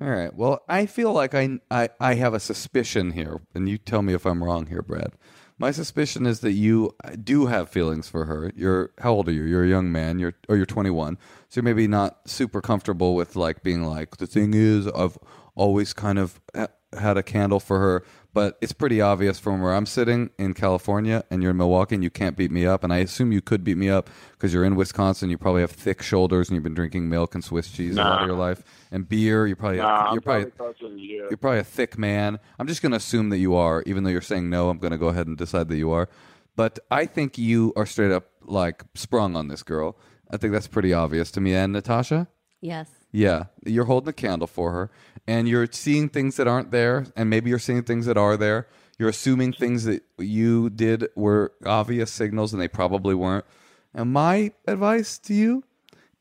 [0.00, 0.34] All right.
[0.34, 4.14] Well, I feel like I, I I have a suspicion here, and you tell me
[4.14, 5.12] if I'm wrong here, Brad.
[5.60, 8.52] My suspicion is that you uh, do have feelings for her.
[8.54, 9.42] You're how old are you?
[9.42, 10.18] You're a young man.
[10.20, 14.26] You're or you're 21, so you're maybe not super comfortable with like being like the
[14.26, 15.18] thing is I've
[15.56, 18.04] always kind of ha- had a candle for her,
[18.38, 22.04] but it's pretty obvious from where I'm sitting in California and you're in Milwaukee and
[22.04, 24.64] you can't beat me up, and I assume you could beat me up because you're
[24.64, 25.28] in Wisconsin.
[25.28, 28.22] You probably have thick shoulders and you've been drinking milk and Swiss cheese a lot
[28.22, 28.62] of your life
[28.92, 29.46] and beer.
[29.48, 31.26] You're probably Nah, I'm you're probably closer than you.
[31.28, 32.38] you're probably a thick man.
[32.60, 34.68] I'm just going to assume that you are, even though you're saying no.
[34.68, 36.08] I'm going to go ahead and decide that you are.
[36.54, 39.96] But I think you are straight up like sprung on this girl.
[40.30, 41.54] I think that's pretty obvious to me.
[41.54, 42.28] And Natasha,
[42.60, 42.88] Yes.
[43.12, 44.90] yeah, you're holding a candle for her,
[45.28, 48.66] and you're seeing things that aren't there, and maybe you're seeing things that are there.
[48.98, 53.44] You're assuming things that you did were obvious signals, and they probably weren't.
[53.92, 55.64] And my advice to you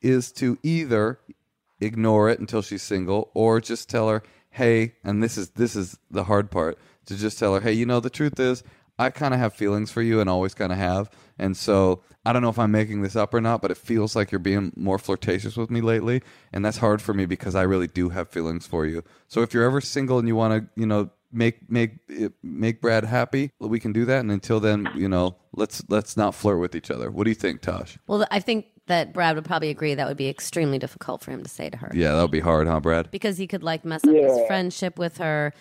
[0.01, 1.19] is to either
[1.79, 5.97] ignore it until she's single, or just tell her, "Hey," and this is this is
[6.11, 8.61] the hard part to just tell her, "Hey, you know, the truth is,
[8.99, 12.33] I kind of have feelings for you, and always kind of have, and so I
[12.33, 14.73] don't know if I'm making this up or not, but it feels like you're being
[14.75, 16.21] more flirtatious with me lately,
[16.51, 19.03] and that's hard for me because I really do have feelings for you.
[19.27, 21.91] So if you're ever single and you want to, you know." Make make
[22.41, 23.51] make Brad happy.
[23.59, 26.89] We can do that, and until then, you know, let's let's not flirt with each
[26.89, 27.11] other.
[27.11, 27.99] What do you think, Tosh?
[28.07, 31.43] Well, I think that Brad would probably agree that would be extremely difficult for him
[31.43, 31.91] to say to her.
[31.93, 33.11] Yeah, that would be hard, huh, Brad?
[33.11, 35.53] because he could like mess up his friendship with her.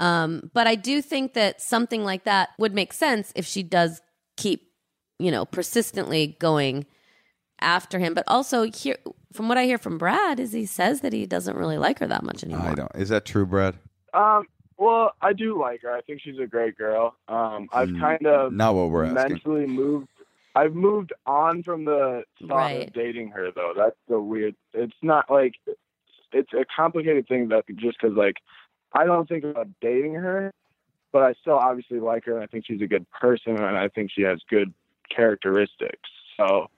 [0.00, 4.00] Um, but I do think that something like that would make sense if she does
[4.38, 4.71] keep,
[5.22, 6.84] you know, persistently going
[7.60, 8.12] after him.
[8.14, 8.96] But also, here,
[9.32, 12.06] from what I hear from Brad, is he says that he doesn't really like her
[12.08, 12.66] that much anymore.
[12.68, 12.94] I don't.
[12.96, 13.76] Is that true, Brad?
[14.12, 14.46] Um,
[14.78, 15.92] well, I do like her.
[15.92, 17.14] I think she's a great girl.
[17.28, 19.34] Um, I've Mm, kind of Not what we're asking.
[19.44, 20.08] mentally moved.
[20.54, 22.88] I've moved on from the thought Right.
[22.88, 23.72] of dating her, though.
[23.76, 24.54] That's the weird.
[24.74, 25.54] It's not like
[26.32, 28.36] it's a complicated thing that just because like
[28.92, 30.52] I don't think about dating her,
[31.12, 33.88] but I still obviously like her, and I think she's a good person, and I
[33.88, 34.74] think she has good
[35.14, 36.08] characteristics.
[36.36, 36.68] So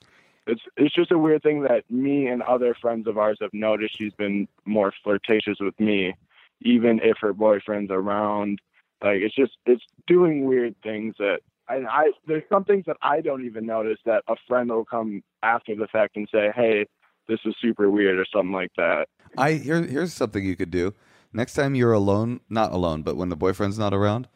[0.47, 3.97] it's it's just a weird thing that me and other friends of ours have noticed.
[3.99, 6.14] She's been more flirtatious with me,
[6.61, 8.61] even if her boyfriend's around.
[9.03, 13.20] Like it's just it's doing weird things that And I there's some things that I
[13.20, 16.87] don't even notice that a friend will come after the fact and say, "Hey,
[17.26, 19.09] this is super weird" or something like that.
[19.39, 20.95] I here here's something you could do.
[21.32, 24.28] Next time you're alone, not alone, but when the boyfriend's not around,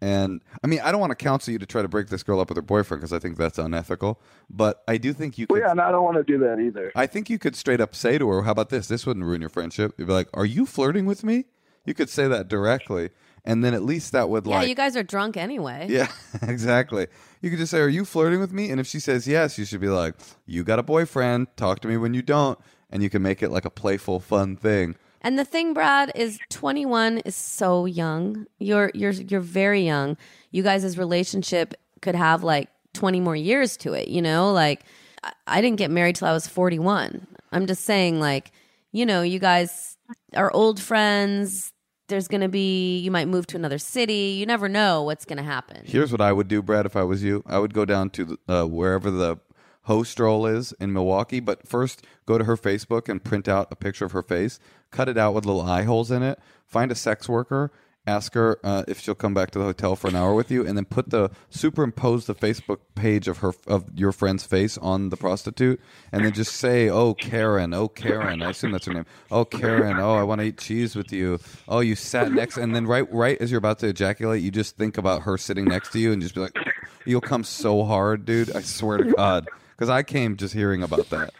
[0.00, 2.40] and I mean, I don't want to counsel you to try to break this girl
[2.40, 4.20] up with her boyfriend because I think that's unethical.
[4.50, 6.92] But I do think you Well, yeah, and I don't want to do that either.
[6.94, 8.88] I think you could straight up say to her, "How about this?
[8.88, 11.46] This wouldn't ruin your friendship." You'd be like, "Are you flirting with me?"
[11.86, 13.10] You could say that directly,
[13.44, 15.86] and then at least that would Yeah, like Yeah, you guys are drunk anyway.
[15.90, 16.08] Yeah,
[16.42, 17.06] exactly.
[17.40, 19.64] You could just say, "Are you flirting with me?" And if she says yes, you
[19.64, 20.14] should be like,
[20.46, 21.48] "You got a boyfriend.
[21.56, 22.58] Talk to me when you don't."
[22.90, 24.96] And you can make it like a playful, fun thing.
[25.24, 28.46] And the thing, Brad, is 21 is so young.
[28.58, 30.18] You're you're you're very young.
[30.50, 34.08] You guys' relationship could have like 20 more years to it.
[34.08, 34.84] You know, like
[35.46, 37.26] I, didn't get married till I was 41.
[37.52, 38.52] I'm just saying, like,
[38.92, 39.96] you know, you guys
[40.34, 41.72] are old friends.
[42.08, 44.36] There's gonna be you might move to another city.
[44.38, 45.84] You never know what's gonna happen.
[45.86, 47.42] Here's what I would do, Brad, if I was you.
[47.46, 49.38] I would go down to the, uh, wherever the
[49.84, 53.76] host role is in Milwaukee, but first go to her Facebook and print out a
[53.76, 54.58] picture of her face,
[54.90, 57.70] cut it out with little eye holes in it, find a sex worker,
[58.06, 60.66] ask her uh, if she'll come back to the hotel for an hour with you,
[60.66, 65.10] and then put the superimpose the Facebook page of her of your friend's face on
[65.10, 65.80] the prostitute,
[66.12, 69.06] and then just say, "Oh Karen, oh Karen," I assume that's her name.
[69.30, 71.38] Oh Karen, oh I want to eat cheese with you.
[71.68, 74.76] Oh you sat next, and then right right as you're about to ejaculate, you just
[74.76, 76.56] think about her sitting next to you, and just be like,
[77.04, 78.54] "You'll come so hard, dude.
[78.54, 81.32] I swear to God." Because I came just hearing about that.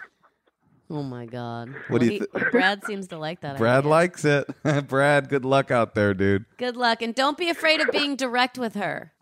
[0.91, 1.75] Oh my god.
[1.89, 3.57] What do you He- thi- Brad seems to like that.
[3.57, 3.91] Brad idea.
[3.91, 4.47] likes it.
[4.89, 6.45] Brad, good luck out there, dude.
[6.59, 9.13] Good luck, and don't be afraid of being direct with her.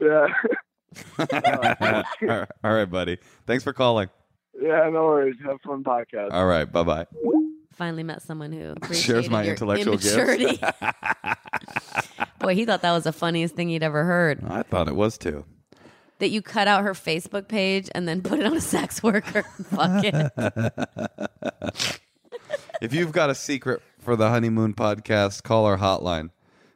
[0.00, 0.26] Yeah,
[2.64, 3.18] All right, buddy.
[3.46, 4.08] Thanks for calling.
[4.60, 5.36] yeah, no worries.
[5.44, 6.32] Have fun podcast.
[6.32, 7.06] All right, bye bye.
[7.74, 10.58] Finally met someone who Shares my appreciated your intellectual gifts.
[12.40, 14.42] Boy, he thought that was the funniest thing he'd ever heard.
[14.48, 15.44] I thought it was too.
[16.20, 19.42] That you cut out her Facebook page and then put it on a sex worker.
[19.64, 22.00] Fuck it.
[22.80, 26.30] If you've got a secret for the honeymoon podcast, call our hotline.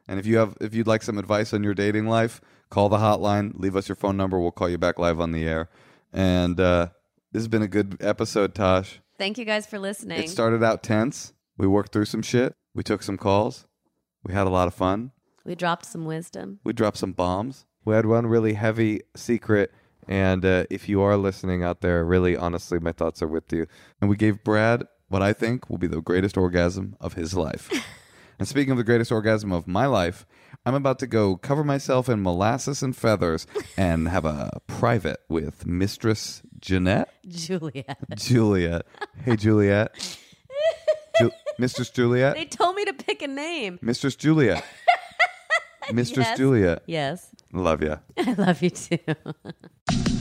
[0.07, 2.97] And if you have if you'd like some advice on your dating life, call the
[2.97, 5.67] hotline, leave us your phone number, we'll call you back live on the air.
[6.13, 6.89] And uh,
[7.31, 8.99] this has been a good episode, Tosh.
[9.17, 10.19] Thank you guys for listening.
[10.19, 11.33] It started out tense.
[11.57, 12.53] We worked through some shit.
[12.75, 13.65] We took some calls.
[14.23, 15.11] We had a lot of fun.
[15.43, 16.59] we dropped some wisdom.
[16.63, 17.65] We dropped some bombs.
[17.85, 19.71] We had one really heavy secret,
[20.07, 23.67] and uh, if you are listening out there, really honestly, my thoughts are with you.
[24.01, 27.69] And we gave Brad what I think will be the greatest orgasm of his life.
[28.39, 30.25] and speaking of the greatest orgasm of my life,
[30.65, 33.45] I'm about to go cover myself in molasses and feathers
[33.77, 37.13] and have a private with Mistress Jeanette.
[37.27, 37.97] Juliet.
[38.15, 38.87] Juliet.
[39.23, 40.17] Hey, Juliet.
[41.19, 42.35] Ju- Mistress Juliet.
[42.35, 43.77] They told me to pick a name.
[43.81, 44.65] Mistress Juliet.
[45.93, 46.37] Mistress Yes.
[46.37, 46.81] Juliet.
[46.87, 47.29] Yes.
[47.55, 47.97] Love you.
[48.17, 48.97] I love you too.